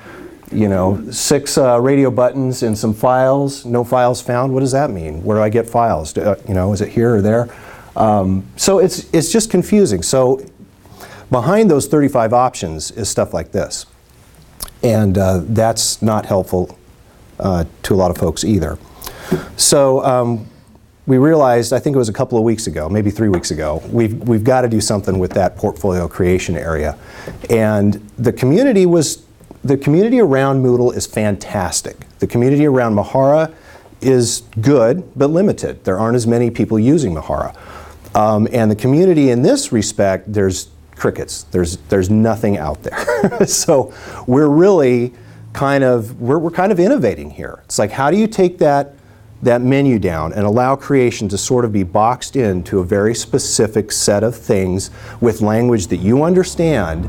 [0.52, 3.65] you know, six uh, radio buttons and some files.
[3.65, 4.54] No files found.
[4.54, 5.24] What does that mean?
[5.24, 6.12] Where do I get files?
[6.12, 7.48] Do, uh, you know, is it here or there?
[7.96, 10.02] Um, so it's it's just confusing.
[10.02, 10.44] So
[11.30, 13.86] behind those 35 options is stuff like this,
[14.84, 16.78] and uh, that's not helpful
[17.39, 18.78] uh, to a lot of folks either.
[19.58, 20.04] So.
[20.04, 20.48] Um,
[21.10, 23.82] we realized, I think it was a couple of weeks ago, maybe three weeks ago,
[23.92, 27.00] we've, we've got to do something with that portfolio creation area.
[27.50, 29.26] And the community was,
[29.63, 31.98] the community around Moodle is fantastic.
[32.20, 33.52] The community around Mahara
[34.02, 35.84] is good, but limited.
[35.84, 37.56] There aren't as many people using Mahara.
[38.15, 41.43] Um, and the community in this respect, there's crickets.
[41.43, 43.45] There's, there's nothing out there.
[43.47, 43.93] so
[44.27, 45.13] we're really
[45.53, 47.62] kind of, we're, we're kind of innovating here.
[47.65, 48.95] It's like, how do you take that
[49.41, 53.91] that menu down and allow creation to sort of be boxed into a very specific
[53.91, 57.05] set of things with language that you understand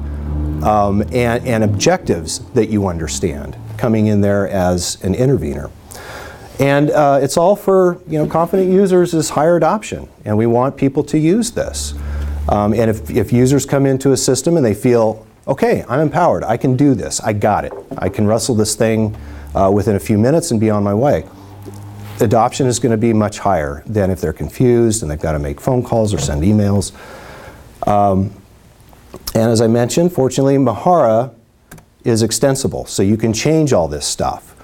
[0.64, 5.70] um, and, and objectives that you understand coming in there as an intervener.
[6.60, 10.76] And uh, it's all for you know confident users is higher adoption, and we want
[10.76, 11.94] people to use this.
[12.50, 16.44] Um, and if, if users come into a system and they feel, okay, I'm empowered,
[16.44, 19.16] I can do this, I got it, I can wrestle this thing
[19.54, 21.24] uh, within a few minutes and be on my way
[22.20, 25.38] adoption is going to be much higher than if they're confused and they've got to
[25.38, 26.92] make phone calls or send emails.
[27.86, 28.32] Um,
[29.34, 31.34] and as I mentioned, fortunately, Mahara
[32.04, 34.56] is extensible, so you can change all this stuff.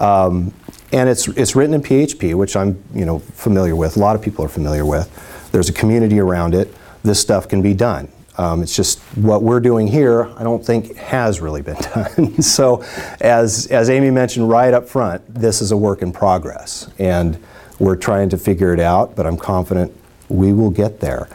[0.00, 0.52] Um,
[0.92, 3.96] and it's, it's written in PHP, which I'm you know, familiar with.
[3.96, 5.50] A lot of people are familiar with.
[5.52, 6.72] There's a community around it.
[7.04, 8.08] This stuff can be done.
[8.36, 12.42] Um, it's just what we're doing here, I don't think has really been done.
[12.42, 12.82] so,
[13.20, 16.90] as, as Amy mentioned right up front, this is a work in progress.
[16.98, 17.38] And
[17.78, 19.96] we're trying to figure it out, but I'm confident
[20.28, 21.28] we will get there.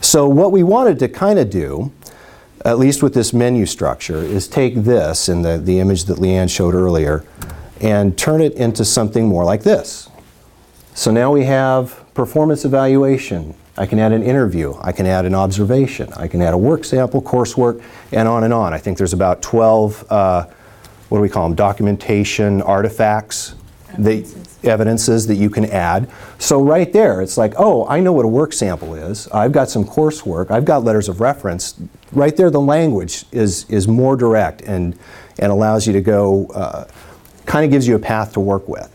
[0.00, 1.92] So, what we wanted to kind of do,
[2.64, 6.50] at least with this menu structure, is take this in the, the image that Leanne
[6.50, 7.24] showed earlier
[7.80, 10.08] and turn it into something more like this.
[10.94, 15.34] So now we have performance evaluation, I can add an interview, I can add an
[15.34, 17.82] observation, I can add a work sample, coursework,
[18.12, 18.74] and on and on.
[18.74, 20.44] I think there's about 12, uh,
[21.08, 23.54] what do we call them, documentation artifacts,
[23.88, 24.58] evidences.
[24.58, 26.10] The evidences that you can add.
[26.38, 29.28] So right there, it's like, oh, I know what a work sample is.
[29.28, 30.50] I've got some coursework.
[30.50, 31.74] I've got letters of reference.
[32.12, 34.98] Right there, the language is, is more direct and,
[35.38, 36.86] and allows you to go, uh,
[37.44, 38.88] kind of gives you a path to work with.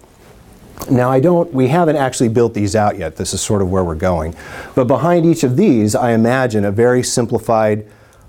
[0.89, 3.15] Now I don't, we haven't actually built these out yet.
[3.15, 4.36] This is sort of where we're going.
[4.76, 7.86] But behind each of these, I imagine a very simplified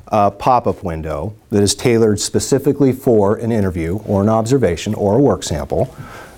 [0.08, 5.20] uh, pop-up window that is tailored specifically for an interview or an observation or a
[5.20, 5.94] work sample.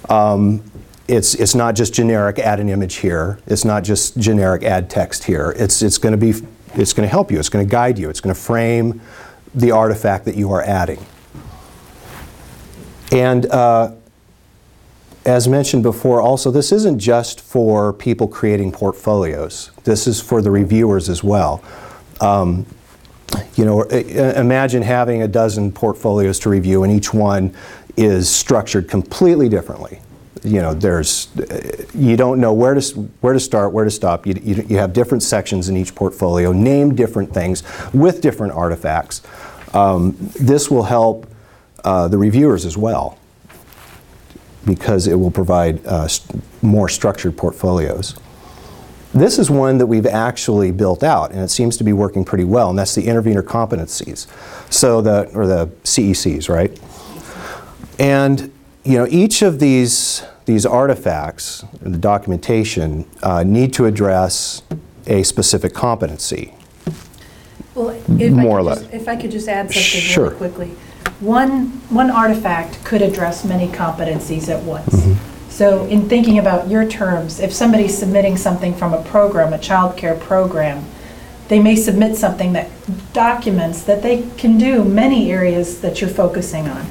[0.09, 0.63] Um,
[1.09, 3.39] it's, it's not just generic add an image here.
[3.47, 5.55] It's not just generic add text here.
[5.57, 7.39] It's, it's going to be, it's going to help you.
[7.39, 8.11] It's going to guide you.
[8.11, 9.01] It's going to frame
[9.55, 11.05] the artifact that you are adding.
[13.13, 13.95] And uh,
[15.25, 19.71] as mentioned before, also, this isn't just for people creating portfolios.
[19.85, 21.63] This is for the reviewers as well.
[22.21, 22.67] Um,
[23.55, 27.55] you know, imagine having a dozen portfolios to review, and each one
[27.97, 30.01] is structured completely differently.
[30.43, 31.29] You know, there's,
[31.95, 32.83] you don't know where to,
[33.21, 34.27] where to start, where to stop.
[34.27, 37.63] You, you, you have different sections in each portfolio, name different things
[37.93, 39.21] with different artifacts.
[39.75, 41.31] Um, this will help
[41.85, 43.20] uh, the reviewers as well
[44.65, 48.15] because it will provide uh, st more structured portfolios.
[49.13, 52.45] This is one that we've actually built out, and it seems to be working pretty
[52.45, 54.27] well, and that's the intervenor competencies.
[54.73, 56.79] So the, or the CECs, right?
[57.99, 58.53] And,
[58.85, 64.63] you know, each of these, these artifacts, the documentation, uh, need to address
[65.07, 66.55] a specific competency.
[67.75, 68.81] Well, if I More or could less.
[68.83, 70.25] just- If I could just add something Sure.
[70.27, 70.71] really quickly.
[71.21, 74.95] One, one artifact could address many competencies at once.
[74.95, 75.51] Mm-hmm.
[75.51, 80.19] So in thinking about your terms, if somebody's submitting something from a program, a childcare
[80.19, 80.85] program,
[81.49, 82.71] they may submit something that
[83.13, 86.87] documents that they can do many areas that you're focusing on.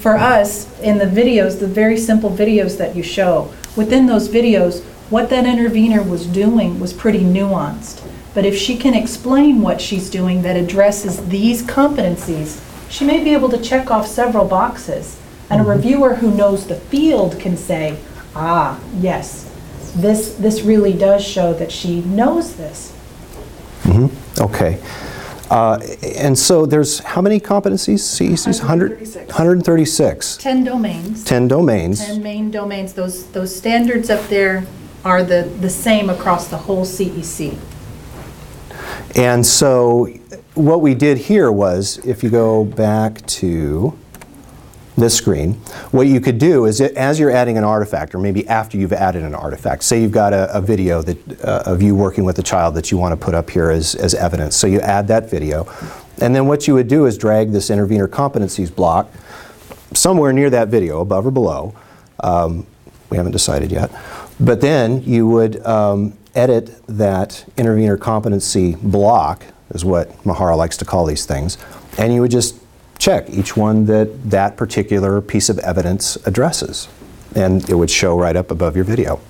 [0.00, 4.82] For us, in the videos, the very simple videos that you show, within those videos,
[5.10, 8.06] what that intervener was doing was pretty nuanced.
[8.34, 13.32] But if she can explain what she's doing that addresses these competencies, she may be
[13.32, 15.18] able to check off several boxes.
[15.48, 17.98] And a reviewer who knows the field can say,
[18.34, 19.50] ah, yes,
[19.96, 22.92] this, this really does show that she knows this.
[23.82, 24.42] Mm-hmm.
[24.42, 24.80] Okay.
[25.50, 25.80] Uh,
[26.16, 28.60] And so there's, how many competencies, CECs?
[28.60, 29.26] 100 136.
[29.34, 30.36] 136.
[30.36, 31.24] 10 domains.
[31.24, 32.06] 10 domains.
[32.06, 34.64] 10 main domains, those, those standards up there
[35.04, 37.58] are the, the same across the whole CEC.
[39.16, 40.08] And so
[40.54, 43.96] what we did here was, if you go back to
[44.96, 45.54] this screen,
[45.92, 48.92] what you could do is that as you're adding an artifact, or maybe after you've
[48.92, 52.38] added an artifact, say you've got a, a video that, uh, of you working with
[52.38, 54.56] a child that you want to put up here as, as evidence.
[54.56, 55.66] So you add that video.
[56.20, 59.08] And then what you would do is drag this intervener competencies block
[59.94, 61.74] somewhere near that video, above or below.
[62.22, 62.66] Um,
[63.08, 63.90] we haven't decided yet.
[64.38, 70.84] But then you would um, edit that intervener competency block, is what Mahara likes to
[70.84, 71.58] call these things,
[71.98, 72.56] and you would just
[73.00, 76.86] check each one that that particular piece of evidence addresses.
[77.34, 79.20] And it would show right up above your video.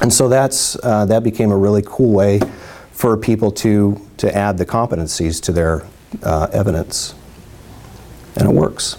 [0.00, 2.40] And so that's, uh, that became a really cool way
[2.92, 5.86] for people to, to add the competencies to their
[6.22, 7.14] uh, evidence.
[8.36, 8.96] And it works.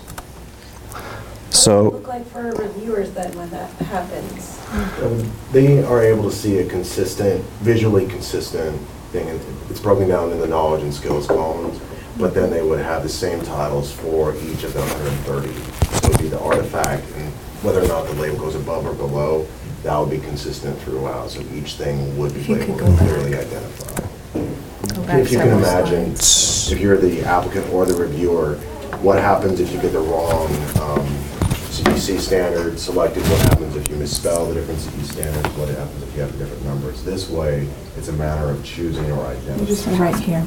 [1.52, 1.92] So.
[1.92, 4.60] look like for reviewers then when that happens?
[5.02, 8.82] Um, They are able to see a consistent, visually consistent
[9.16, 9.30] thing.
[9.30, 11.80] and It's broken down in the knowledge and skills columns,
[12.18, 15.48] but then they would have the same titles for each of the 130.
[15.48, 17.32] So it'd be the artifact, and
[17.64, 19.48] whether or not the label goes above or below,
[19.84, 21.30] that would be consistent throughout.
[21.32, 24.10] So each thing would be labeled and clearly identified.
[25.20, 28.56] If you can imagine, if you're the applicant or the reviewer,
[29.02, 30.48] what happens if you get the wrong
[30.82, 31.06] um,
[31.76, 33.22] CEC standard selected?
[33.24, 35.58] What happens if you misspell the different CE standards?
[35.58, 37.04] What happens if you have different numbers?
[37.04, 37.68] This way,
[37.98, 40.00] it's a matter of choosing or identifying.
[40.00, 40.46] Right here.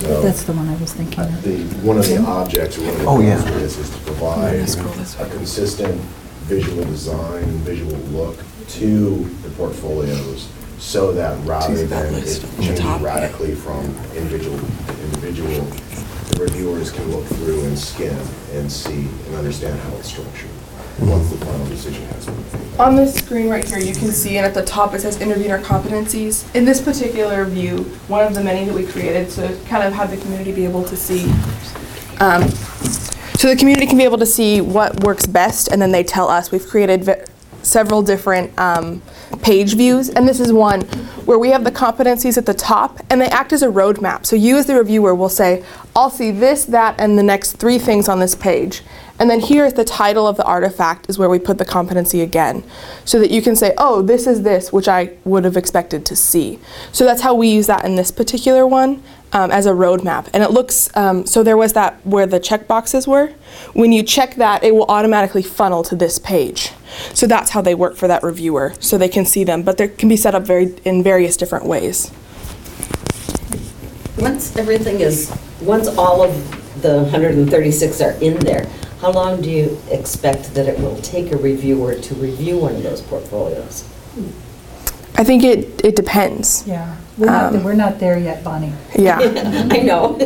[0.00, 1.42] So That's the one I was thinking uh, of.
[1.42, 3.34] the, one of the objects, or one of the Oh, yeah.
[3.36, 6.00] goals of this is to provide a consistent
[6.48, 8.38] visual design, visual look
[8.68, 10.48] to the portfolios
[10.78, 13.84] so that rather than it changing radically from
[14.16, 15.60] individual to individual,
[16.30, 18.18] the reviewers can look through and skim
[18.52, 20.50] and see and understand how it's structured
[21.00, 22.80] once the final decision has been made.
[22.80, 25.58] On this screen right here, you can see, and at the top it says intervener
[25.60, 26.52] competencies.
[26.54, 27.78] In this particular view,
[28.08, 30.84] one of the many that we created to kind of have the community be able
[30.84, 31.24] to see.
[32.20, 32.48] um,
[33.36, 36.28] So the community can be able to see what works best, and then they tell
[36.28, 36.50] us.
[36.50, 37.24] We've created ve-
[37.62, 39.02] several different um,
[39.42, 40.82] page views, and this is one
[41.26, 44.26] where we have the competencies at the top, and they act as a roadmap.
[44.26, 45.64] So you as the reviewer will say,
[45.96, 48.82] I'll see this, that, and the next three things on this page.
[49.18, 52.20] And then here at the title of the artifact is where we put the competency
[52.20, 52.64] again,
[53.04, 56.16] so that you can say, oh, this is this, which I would have expected to
[56.16, 56.58] see.
[56.90, 59.02] So that's how we use that in this particular one
[59.32, 60.28] um, as a roadmap.
[60.32, 63.28] And it looks, um, so there was that where the check boxes were.
[63.72, 66.72] When you check that, it will automatically funnel to this page.
[67.12, 69.62] So that's how they work for that reviewer, so they can see them.
[69.62, 72.10] But they can be set up very in various different ways.
[74.18, 78.68] Once everything is, once all of the 136 are in there,
[79.04, 82.82] how long do you expect that it will take a reviewer to review one of
[82.82, 83.84] those portfolios?
[85.16, 86.66] I think it, it depends.
[86.66, 88.72] Yeah, we're not, um, we're not there yet, Bonnie.
[88.96, 89.18] Yeah.
[89.70, 90.18] I know.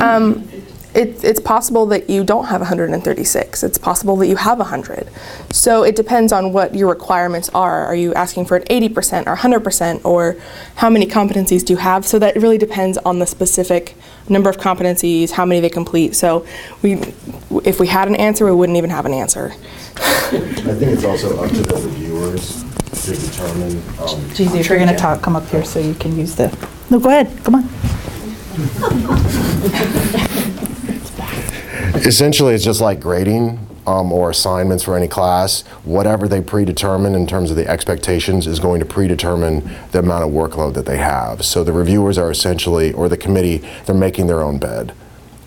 [0.00, 0.49] Um,
[0.92, 3.62] It, it's possible that you don't have 136.
[3.62, 5.08] It's possible that you have 100.
[5.52, 7.86] So it depends on what your requirements are.
[7.86, 10.36] Are you asking for an 80% or 100% or
[10.76, 12.04] how many competencies do you have?
[12.06, 13.94] So that really depends on the specific
[14.28, 16.16] number of competencies, how many they complete.
[16.16, 16.44] So
[16.82, 16.94] we,
[17.64, 19.52] if we had an answer, we wouldn't even have an answer.
[19.96, 22.64] I think it's also up to the reviewers
[23.04, 23.76] to determine.
[23.98, 26.48] um, Geezy, if you're going to talk, come up here so you can use the,
[26.90, 27.68] no, go ahead, come on.
[32.06, 37.26] Essentially, it's just like grading um, or assignments for any class, whatever they predetermine in
[37.26, 41.44] terms of the expectations is going to predetermine the amount of workload that they have.
[41.44, 44.94] So the reviewers are essentially, or the committee, they're making their own bed.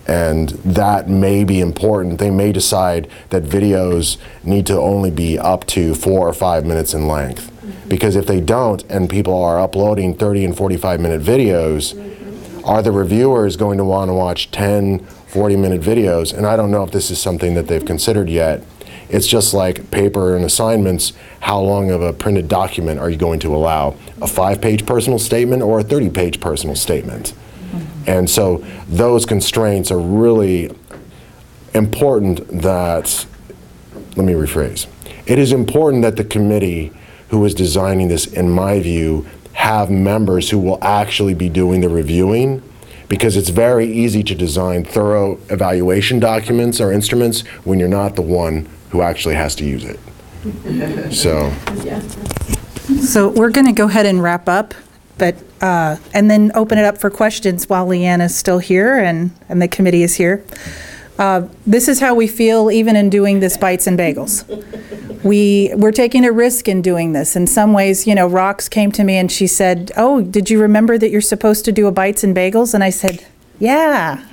[0.06, 2.18] And that may be important.
[2.18, 6.94] They may decide that videos need to only be up to four or five minutes
[6.94, 7.50] in length.
[7.88, 11.94] Because if they don't, and people are uploading 30 and 45 minute videos,
[12.64, 16.32] are the reviewers going to want to watch 10, 40 minute videos?
[16.32, 18.62] And I don't know if this is something that they've considered yet.
[19.08, 21.12] It's just like paper and assignments.
[21.40, 23.96] How long of a printed document are you going to allow?
[24.22, 27.34] A five page personal statement or a 30 page personal statement?
[28.06, 30.70] And so those constraints are really
[31.74, 33.26] important that,
[34.16, 34.86] let me rephrase.
[35.26, 36.92] It is important that the committee
[37.30, 41.88] who is designing this, in my view, have members who will actually be doing the
[41.88, 42.62] reviewing
[43.08, 48.22] because it's very easy to design thorough evaluation documents or instruments when you're not the
[48.22, 50.00] one who actually has to use it.
[51.14, 51.50] So,
[53.00, 54.74] So we're going to go ahead and wrap up,
[55.16, 59.30] but, uh, and then open it up for questions while Leanne is still here and,
[59.48, 60.44] and the committee is here.
[61.18, 64.44] Uh, This is how we feel even in doing this Bites and Bagels.
[65.22, 67.34] We, we're taking a risk in doing this.
[67.34, 70.60] In some ways, you know, Rox came to me and she said, oh, did you
[70.60, 72.74] remember that you're supposed to do a Bites and Bagels?
[72.74, 73.24] And I said,
[73.58, 74.26] yeah,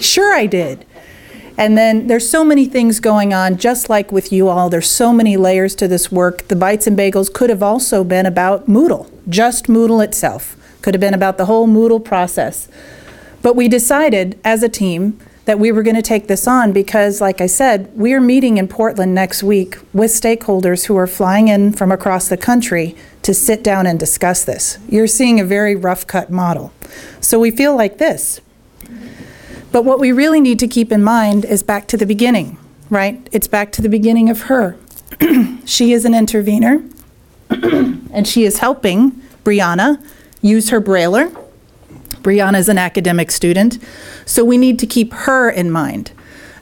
[0.00, 0.86] sure I did.
[1.58, 4.70] And then there's so many things going on, just like with you all.
[4.70, 6.46] There's so many layers to this work.
[6.48, 10.56] The Bites and Bagels could have also been about Moodle, just Moodle itself.
[10.82, 12.68] Could have been about the whole Moodle process.
[13.42, 15.18] But we decided as a team
[15.48, 18.58] that we were going to take this on because, like I said, we are meeting
[18.58, 23.32] in Portland next week with stakeholders who are flying in from across the country to
[23.32, 24.76] sit down and discuss this.
[24.90, 26.70] You're seeing a very rough cut model.
[27.22, 28.42] So we feel like this.
[29.72, 32.58] But what we really need to keep in mind is back to the beginning,
[32.90, 33.26] right?
[33.32, 34.76] It's back to the beginning of her.
[35.64, 36.84] she is an intervener,
[37.48, 39.12] and she is helping
[39.44, 40.04] Brianna
[40.42, 41.34] use her brailler.
[42.28, 43.78] Brianna is an academic student,
[44.26, 46.12] so we need to keep her in mind.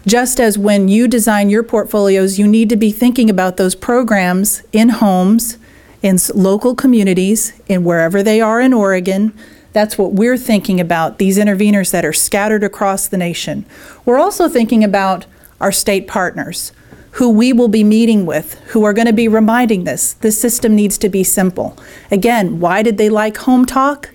[0.07, 4.63] Just as when you design your portfolios, you need to be thinking about those programs
[4.73, 5.59] in homes,
[6.03, 9.37] in local communities, in wherever they are in Oregon.
[9.73, 13.67] That's what we're thinking about, these interveners that are scattered across the nation.
[14.05, 15.27] We're also thinking about
[15.61, 16.71] our state partners,
[17.13, 20.77] who we will be meeting with, who are going to be reminding this, this system
[20.77, 21.77] needs to be simple.
[22.13, 24.11] Again, why did they like Home Talk?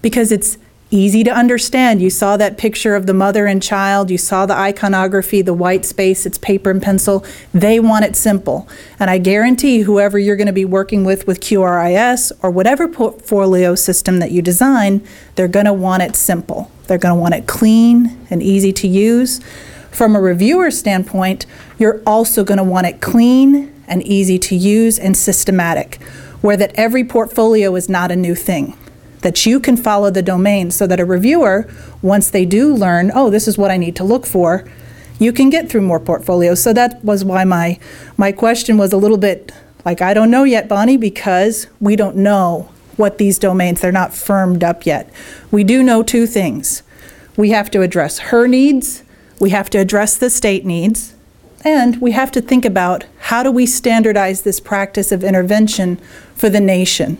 [0.00, 0.56] Because it's
[0.94, 2.00] easy to understand.
[2.00, 5.84] You saw that picture of the mother and child, you saw the iconography, the white
[5.84, 7.24] space, it's paper and pencil.
[7.52, 8.68] They want it simple.
[9.00, 13.74] And I guarantee whoever you're going to be working with with QRIS or whatever portfolio
[13.74, 16.70] system that you design, they're going to want it simple.
[16.86, 19.40] They're going to want it clean and easy to use.
[19.90, 21.46] From a reviewer standpoint,
[21.78, 26.02] you're also going to want it clean and easy to use and systematic,
[26.40, 28.76] where that every portfolio is not a new thing
[29.24, 31.66] that you can follow the domain so that a reviewer,
[32.02, 34.68] once they do learn, oh, this is what I need to look for,
[35.18, 36.62] you can get through more portfolios.
[36.62, 37.78] So that was why my,
[38.18, 39.50] my question was a little bit
[39.82, 44.12] like, I don't know yet, Bonnie, because we don't know what these domains, they're not
[44.12, 45.10] firmed up yet.
[45.50, 46.82] We do know two things.
[47.34, 49.04] We have to address her needs,
[49.40, 51.14] we have to address the state needs,
[51.64, 55.96] and we have to think about how do we standardize this practice of intervention
[56.34, 57.16] for the nation.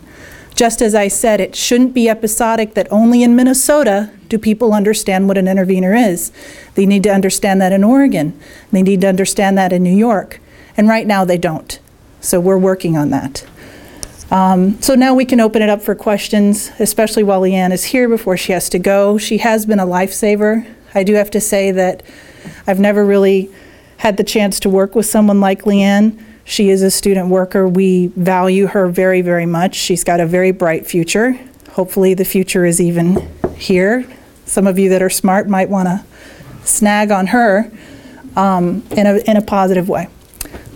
[0.55, 5.27] Just as I said, it shouldn't be episodic that only in Minnesota do people understand
[5.27, 6.31] what an intervener is.
[6.75, 8.39] They need to understand that in Oregon.
[8.71, 10.41] They need to understand that in New York.
[10.77, 11.79] And right now they don't.
[12.21, 13.45] So we're working on that.
[14.31, 18.09] Um, so now we can open it up for questions, especially while Leanne is here
[18.09, 19.19] before she has to go.
[19.19, 20.67] She has been a lifesaver.
[20.95, 22.03] I do have to say that
[22.67, 23.51] I've never really
[23.99, 26.23] had the chance to work with someone like Leanne.
[26.45, 27.67] She is a student worker.
[27.67, 29.75] We value her very, very much.
[29.75, 31.39] She's got a very bright future.
[31.73, 34.07] Hopefully, the future is even here.
[34.45, 36.05] Some of you that are smart might want to
[36.65, 37.71] snag on her
[38.37, 40.09] um, in, a, in a positive way.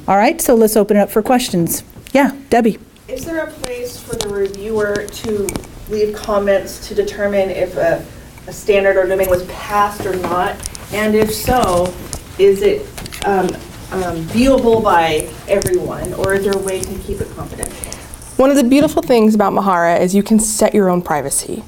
[0.06, 1.84] All right, so let's open it up for questions.
[2.12, 2.78] Yeah, Debbie.
[3.08, 5.46] Is there a place for the reviewer to
[5.90, 8.04] leave comments to determine if a,
[8.46, 10.56] a standard or domain was passed or not?
[10.92, 11.94] And if so,
[12.38, 12.86] is it
[13.26, 13.48] um,
[13.92, 17.92] um, viewable by everyone, or is there a way to keep it confidential?
[18.36, 21.64] One of the beautiful things about Mahara is you can set your own privacy.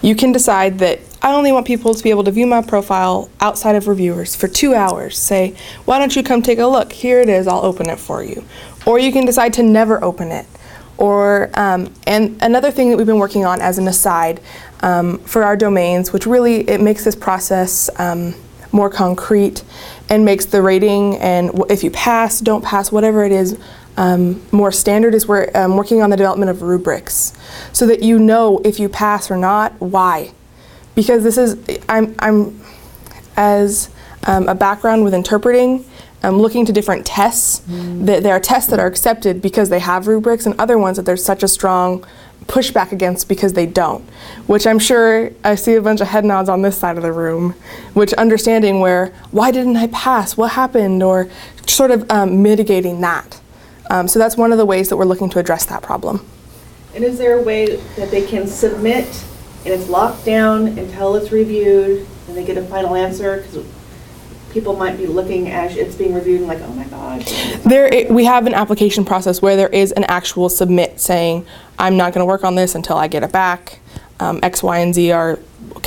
[0.00, 3.28] You can decide that I only want people to be able to view my profile
[3.40, 5.18] outside of reviewers for two hours.
[5.18, 6.92] Say, why don't you come take a look?
[6.92, 8.44] Here it is, I'll open it for you.
[8.86, 10.46] Or you can decide to never open it.
[10.96, 14.40] Or, um, and another thing that we've been working on as an aside
[14.80, 18.34] um, for our domains, which really it makes this process um,
[18.72, 19.62] more concrete,
[20.08, 23.58] and makes the rating and if you pass, don't pass, whatever it is,
[23.96, 27.32] um, more standard is we're um, working on the development of rubrics
[27.72, 30.32] so that you know if you pass or not, why.
[30.94, 32.60] Because this is, I'm, I'm
[33.36, 33.90] as
[34.26, 35.84] um, a background with interpreting,
[36.22, 37.62] um, looking to different tests.
[38.06, 41.04] That there are tests that are accepted because they have rubrics, and other ones that
[41.04, 42.04] there's such a strong
[42.48, 44.02] pushback against because they don't.
[44.46, 47.12] Which I'm sure I see a bunch of head nods on this side of the
[47.12, 47.54] room.
[47.94, 50.36] Which understanding where why didn't I pass?
[50.36, 51.02] What happened?
[51.02, 51.30] Or
[51.66, 53.40] sort of um, mitigating that.
[53.90, 56.26] Um, so that's one of the ways that we're looking to address that problem.
[56.94, 59.06] And is there a way that they can submit
[59.64, 63.38] and it's locked down until it's reviewed and they get a final answer?
[63.38, 63.64] Because
[64.58, 67.24] people might be looking as it's being reviewed and like, oh my gosh.
[67.58, 71.46] There, i- we have an application process where there is an actual submit saying,
[71.78, 73.78] I'm not going to work on this until I get it back.
[74.18, 75.38] Um, X, Y, and Z are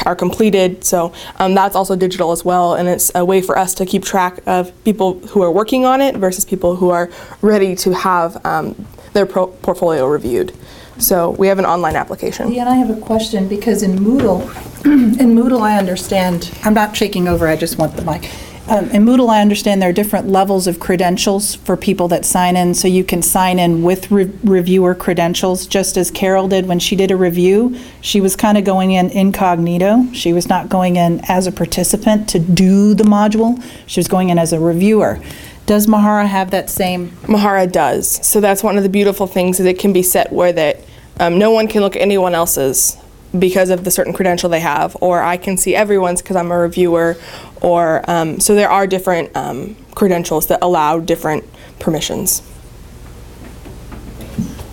[0.06, 0.86] are completed.
[0.86, 4.06] So um, that's also digital as well, and it's a way for us to keep
[4.06, 7.10] track of people who are working on it versus people who are
[7.42, 10.54] ready to have um, their pro- portfolio reviewed.
[10.98, 12.52] So we have an online application.
[12.54, 14.42] Yeah, and I have a question, because in Moodle,
[15.20, 18.30] in Moodle, I understand, I'm not shaking over, I just want the mic.
[18.72, 22.56] Um, In Moodle, I understand there are different levels of credentials for people that sign
[22.56, 26.80] in, so you can sign in with re- reviewer credentials, just as Carol did when
[26.80, 27.78] she did a review.
[28.00, 30.08] She was kind of going in incognito.
[30.14, 33.62] She was not going in as a participant to do the module.
[33.88, 35.20] She was going in as a reviewer.
[35.66, 37.10] Does Mahara have that same?
[37.24, 38.26] Mahara does.
[38.26, 40.80] So that's one of the beautiful things that it can be set where that
[41.20, 42.96] um, no one can look at anyone else's
[43.38, 46.58] because of the certain credential they have, or I can see everyone's because I'm a
[46.58, 47.18] reviewer,
[47.62, 51.46] or um, so there are different um, credentials that allow different
[51.80, 52.42] permissions.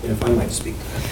[0.02, 1.02] If I might speak to that.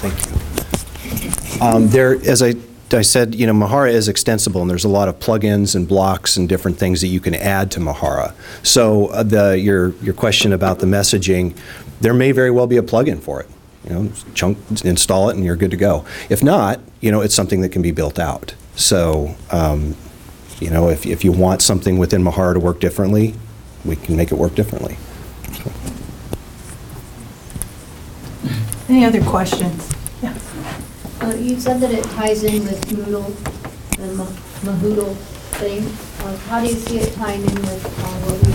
[0.00, 1.62] Thank you.
[1.62, 2.54] Um, There, as I,
[2.92, 6.36] I said, you know, Mahara is extensible, and there's a lot of plugins and blocks
[6.38, 8.32] and different things that you can add to Mahara.
[8.62, 11.54] So uh, the, your, your question about the messaging,
[12.00, 13.48] there may very well be a plugin for it.
[13.84, 16.04] You know, chunk, install it, and you're good to go.
[16.28, 18.54] If not, you know, it's something that can be built out.
[18.76, 19.96] So, um,
[20.60, 23.34] you know, if, if you want something within Mahara to work differently,
[23.84, 24.98] we can make it work differently.
[28.88, 29.88] Any other questions?
[31.20, 33.34] Uh, You said that it ties in with Moodle,
[33.96, 34.24] the
[34.70, 35.14] Mahoodle
[35.60, 36.09] thing.
[36.20, 38.50] Uh, How do you see it tying in with uh, what we?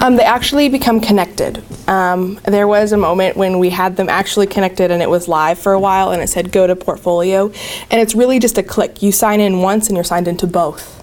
[0.00, 1.62] Um, they actually become connected.
[1.88, 5.58] Um, there was a moment when we had them actually connected and it was live
[5.58, 7.46] for a while and it said go to portfolio.
[7.90, 9.02] And it's really just a click.
[9.02, 10.98] You sign in once and you're signed into both.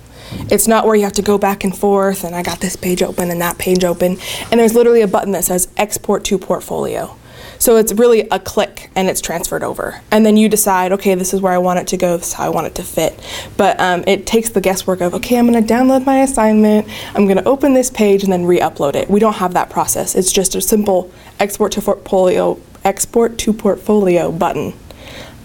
[0.52, 3.02] It's not where you have to go back and forth and I got this page
[3.02, 4.18] open and that page open.
[4.52, 7.16] And there's literally a button that says export to portfolio.
[7.60, 10.02] So it's really a click and it's transferred over.
[10.12, 12.34] And then you decide, okay, this is where I want it to go, this is
[12.34, 13.20] how I want it to fit.
[13.58, 17.26] But um, it takes the guesswork of, okay, I'm going to download my assignment, I'm
[17.26, 19.10] going to open this page and then re upload it.
[19.10, 20.16] We don't have that process.
[20.16, 24.74] It's just a simple export to portfolio, export to portfolio button.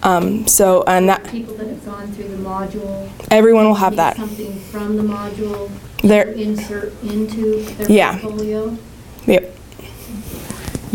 [0.01, 3.09] Um, so, and that People that have gone through the module.
[3.31, 4.15] everyone will have that.
[4.15, 5.69] Something from the module
[6.01, 8.19] There- to insert into their Yeah.
[8.19, 8.77] portfolio?
[9.25, 9.55] Yep.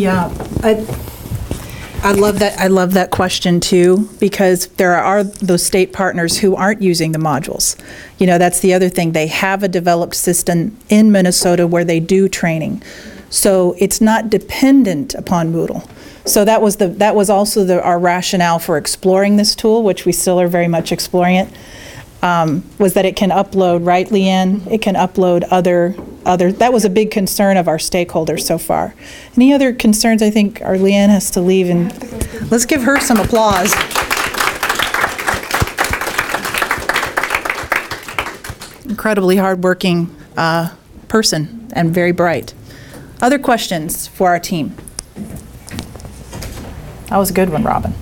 [0.00, 0.32] Yeah,
[0.62, 0.82] I,
[2.02, 6.56] I love that, I love that question too, because there are those state partners who
[6.56, 7.78] aren't using the modules.
[8.18, 12.00] You know, that's the other thing, they have a developed system in Minnesota where they
[12.00, 12.82] do training.
[13.28, 15.86] So it's not dependent upon Moodle.
[16.26, 20.06] So that was the, that was also the, our rationale for exploring this tool, which
[20.06, 21.48] we still are very much exploring it,
[22.22, 24.70] um, was that it can upload, right, Leanne?
[24.70, 25.94] It can upload other,
[26.26, 28.94] other, that was a big concern of our stakeholders so far.
[29.36, 30.22] Any other concerns?
[30.22, 31.90] I think our Leanne has to leave, and
[32.50, 33.72] let's give her some applause.
[38.84, 40.74] Incredibly hardworking uh,
[41.08, 42.52] person and very bright.
[43.22, 44.74] Other questions for our team?
[47.08, 47.94] That was a good one, Robin.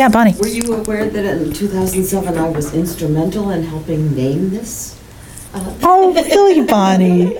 [0.00, 0.32] Yeah, Bonnie?
[0.40, 4.98] Were you aware that in 2007 I was instrumental in helping name this?
[5.52, 7.38] Uh, oh, really, Bonnie?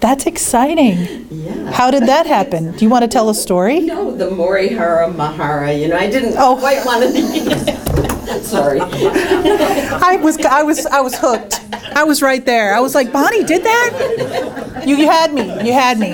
[0.00, 1.26] That's exciting.
[1.30, 1.70] Yeah.
[1.70, 2.72] How did that happen?
[2.72, 3.80] Do you want to tell a story?
[3.80, 6.56] No, the Morihara Mahara, you know, I didn't Oh.
[6.56, 8.42] quite want to.
[8.42, 8.80] Sorry.
[8.80, 11.60] I was, I was, I was hooked.
[11.94, 12.74] I was right there.
[12.74, 14.84] I was like, Bonnie did that?
[14.86, 15.42] You, you had me.
[15.62, 16.12] You had me.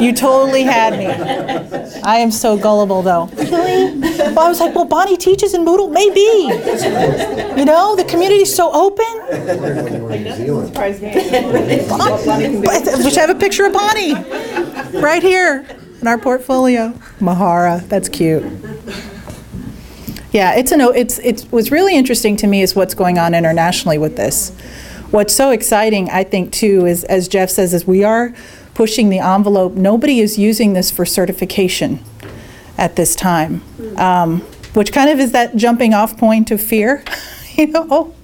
[0.00, 1.06] You totally had me.
[2.02, 3.26] I am so gullible, though.
[3.36, 3.98] Really?
[4.00, 5.90] Well, I was like, well, Bonnie teaches in Moodle.
[5.92, 6.20] Maybe.
[7.58, 9.04] You know, the community's so open.
[10.66, 11.08] Surprise me.
[13.04, 14.14] We should have a picture of Bonnie
[15.00, 15.66] right here
[16.00, 16.90] in our portfolio.
[17.20, 18.44] Mahara, that's cute.
[20.32, 23.98] Yeah, it's an, it's, it's, what's really interesting to me is what's going on internationally
[23.98, 24.50] with this.
[25.12, 28.34] What's so exciting, I think, too, is, as Jeff says, is we are
[28.74, 29.74] pushing the envelope.
[29.74, 32.04] Nobody is using this for certification
[32.76, 33.62] at this time,
[33.96, 34.40] um,
[34.74, 37.04] which kind of is that jumping off point of fear.
[37.56, 38.14] you know, oh,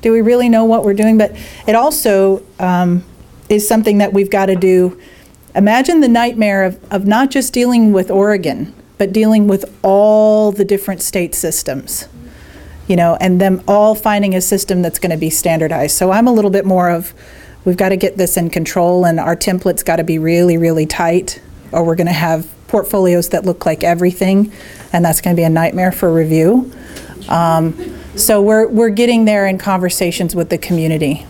[0.00, 1.18] do we really know what we're doing?
[1.18, 1.36] But
[1.66, 3.04] it also um,
[3.48, 4.98] is something that we've got to do.
[5.54, 10.64] Imagine the nightmare of, of not just dealing with Oregon, but dealing with all the
[10.64, 12.08] different state systems,
[12.86, 15.96] you know, and them all finding a system that's going to be standardized.
[15.96, 17.12] So I'm a little bit more of,
[17.64, 20.86] we've got to get this in control, and our template's got to be really, really
[20.86, 21.40] tight,
[21.72, 24.52] or we're going to have portfolios that look like everything,
[24.92, 26.72] and that's going to be a nightmare for review.
[27.28, 31.26] Um, so we're, we're getting there in conversations with the community.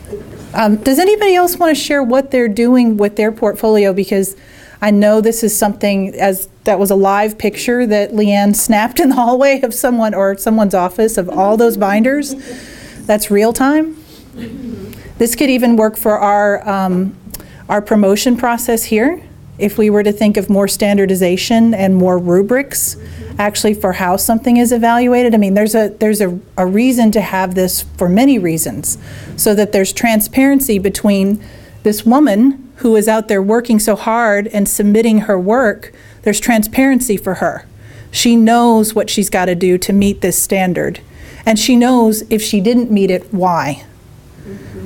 [0.54, 3.92] Um, does anybody else want to share what they're doing with their portfolio?
[3.92, 4.36] Because
[4.80, 9.08] I know this is something as that was a live picture that Leanne snapped in
[9.10, 12.34] the hallway of someone or someone's office of all those binders.
[13.06, 13.96] That's real time.
[15.22, 17.16] This could even work for our um,
[17.68, 19.22] our promotion process here.
[19.56, 22.96] If we were to think of more standardization and more rubrics,
[23.38, 25.32] actually for how something is evaluated.
[25.32, 28.98] I mean, there's a there's a, a reason to have this for many reasons,
[29.36, 31.40] so that there's transparency between
[31.84, 35.92] this woman who is out there working so hard and submitting her work.
[36.22, 37.64] There's transparency for her.
[38.10, 40.98] She knows what she's got to do to meet this standard,
[41.46, 43.84] and she knows if she didn't meet it, why.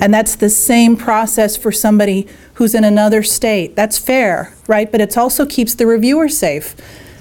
[0.00, 3.76] And that's the same process for somebody who's in another state.
[3.76, 4.90] That's fair, right?
[4.90, 6.74] But it also keeps the reviewer safe.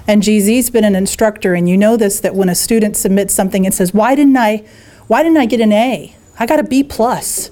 [0.06, 3.66] And GZ's been an instructor, and you know this that when a student submits something
[3.66, 4.64] and says, "Why didn't I,
[5.08, 6.14] why didn't I get an A?
[6.38, 7.50] I got a B plus."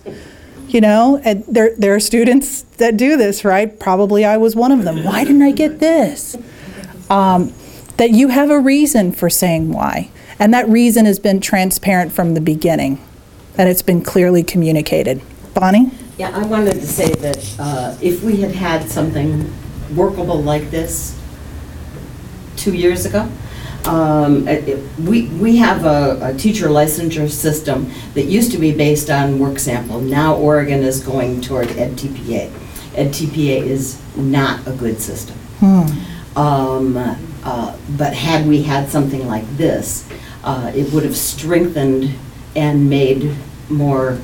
[0.69, 3.79] You know, and there there are students that do this, right?
[3.79, 5.05] Probably I was one of them.
[5.05, 6.37] Why didn't I get this?
[7.11, 7.53] Um,
[7.97, 12.35] that you have a reason for saying why, and that reason has been transparent from
[12.35, 12.99] the beginning,
[13.57, 15.21] and it's been clearly communicated.
[15.55, 15.91] Bonnie.
[16.19, 19.53] Yeah, I wanted to say that uh, if we had had something
[19.95, 21.19] workable like this
[22.57, 23.29] two years ago,
[23.85, 28.73] um, it- it- we we have a a teacher licensure system that used to be
[28.73, 30.01] based on work sample.
[30.01, 32.51] Now Oregon is going toward EdTPA.
[32.97, 35.37] EdTPA is not a good system.
[36.37, 36.97] Um,
[37.45, 40.05] uh, But had we had something like this,
[40.43, 42.15] uh, it would have strengthened
[42.57, 43.35] and made
[43.69, 44.19] more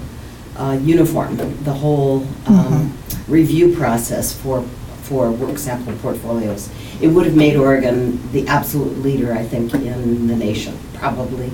[0.56, 2.96] uh, uniform, the whole um,
[3.28, 4.62] review process for,
[5.02, 6.70] for work sample portfolios.
[7.00, 11.50] It would have made Oregon the absolute leader, I think, in the nation, probably.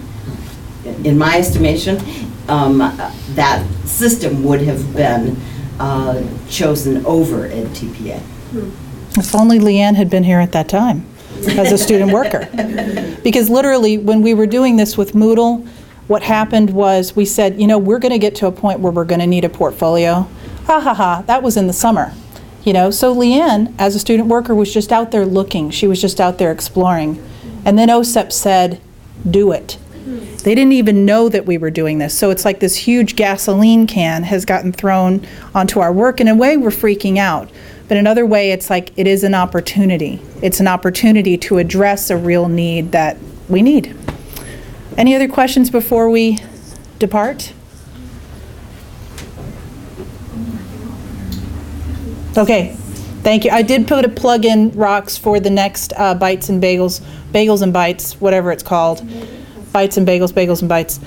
[1.05, 1.99] In my estimation,
[2.49, 5.37] um, that system would have been
[5.79, 8.21] uh, chosen over EdTPA.
[9.19, 11.07] If only Leanne had been here at that time
[11.49, 12.49] as a student worker.
[13.23, 15.67] Because literally, when we were doing this with Moodle,
[16.09, 18.93] what happened was we said, you know, we're going to get to a point where
[18.93, 20.29] we're going to need a portfolio.
[20.67, 22.13] Ha ha ha, that was in the summer.
[22.65, 25.71] You know, so Leanne, as a student worker, was just out there looking.
[25.71, 27.25] She was just out there exploring.
[27.65, 28.81] And then OSEP said,
[29.29, 29.79] do it.
[30.45, 32.17] They didn't even know that we were doing this.
[32.17, 36.21] So it's like this huge gasoline can has gotten thrown onto our work.
[36.21, 37.51] In a way, we're freaking out.
[37.89, 40.21] But in another way, it's like it is an opportunity.
[40.43, 43.17] It's an opportunity to address a real need that
[43.49, 43.97] we need.
[44.97, 46.39] Any other questions before we
[46.99, 47.53] depart?
[52.39, 52.75] Okay,
[53.23, 53.51] thank you.
[53.51, 57.61] I did put a plug in rocks for the next uh, Bites and Bagels, Bagels
[57.61, 59.07] and Bites, whatever it's called.
[59.71, 60.99] Bites and Bagels, Bagels and Bites.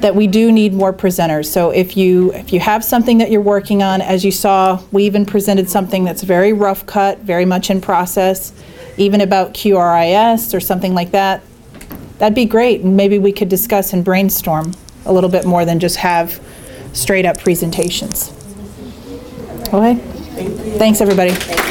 [0.00, 1.46] That we do need more presenters.
[1.46, 5.04] So if you if you have something that you're working on, as you saw, we
[5.04, 8.52] even presented something that's very rough cut, very much in process,
[8.98, 11.42] even about QRIS or something like that.
[12.20, 12.82] That'd be great.
[12.82, 14.74] and Maybe we could discuss and brainstorm
[15.06, 16.38] a little bit more than just have
[16.92, 18.30] straight up presentations.
[19.72, 19.94] Okay?
[20.76, 21.69] Thanks, everybody.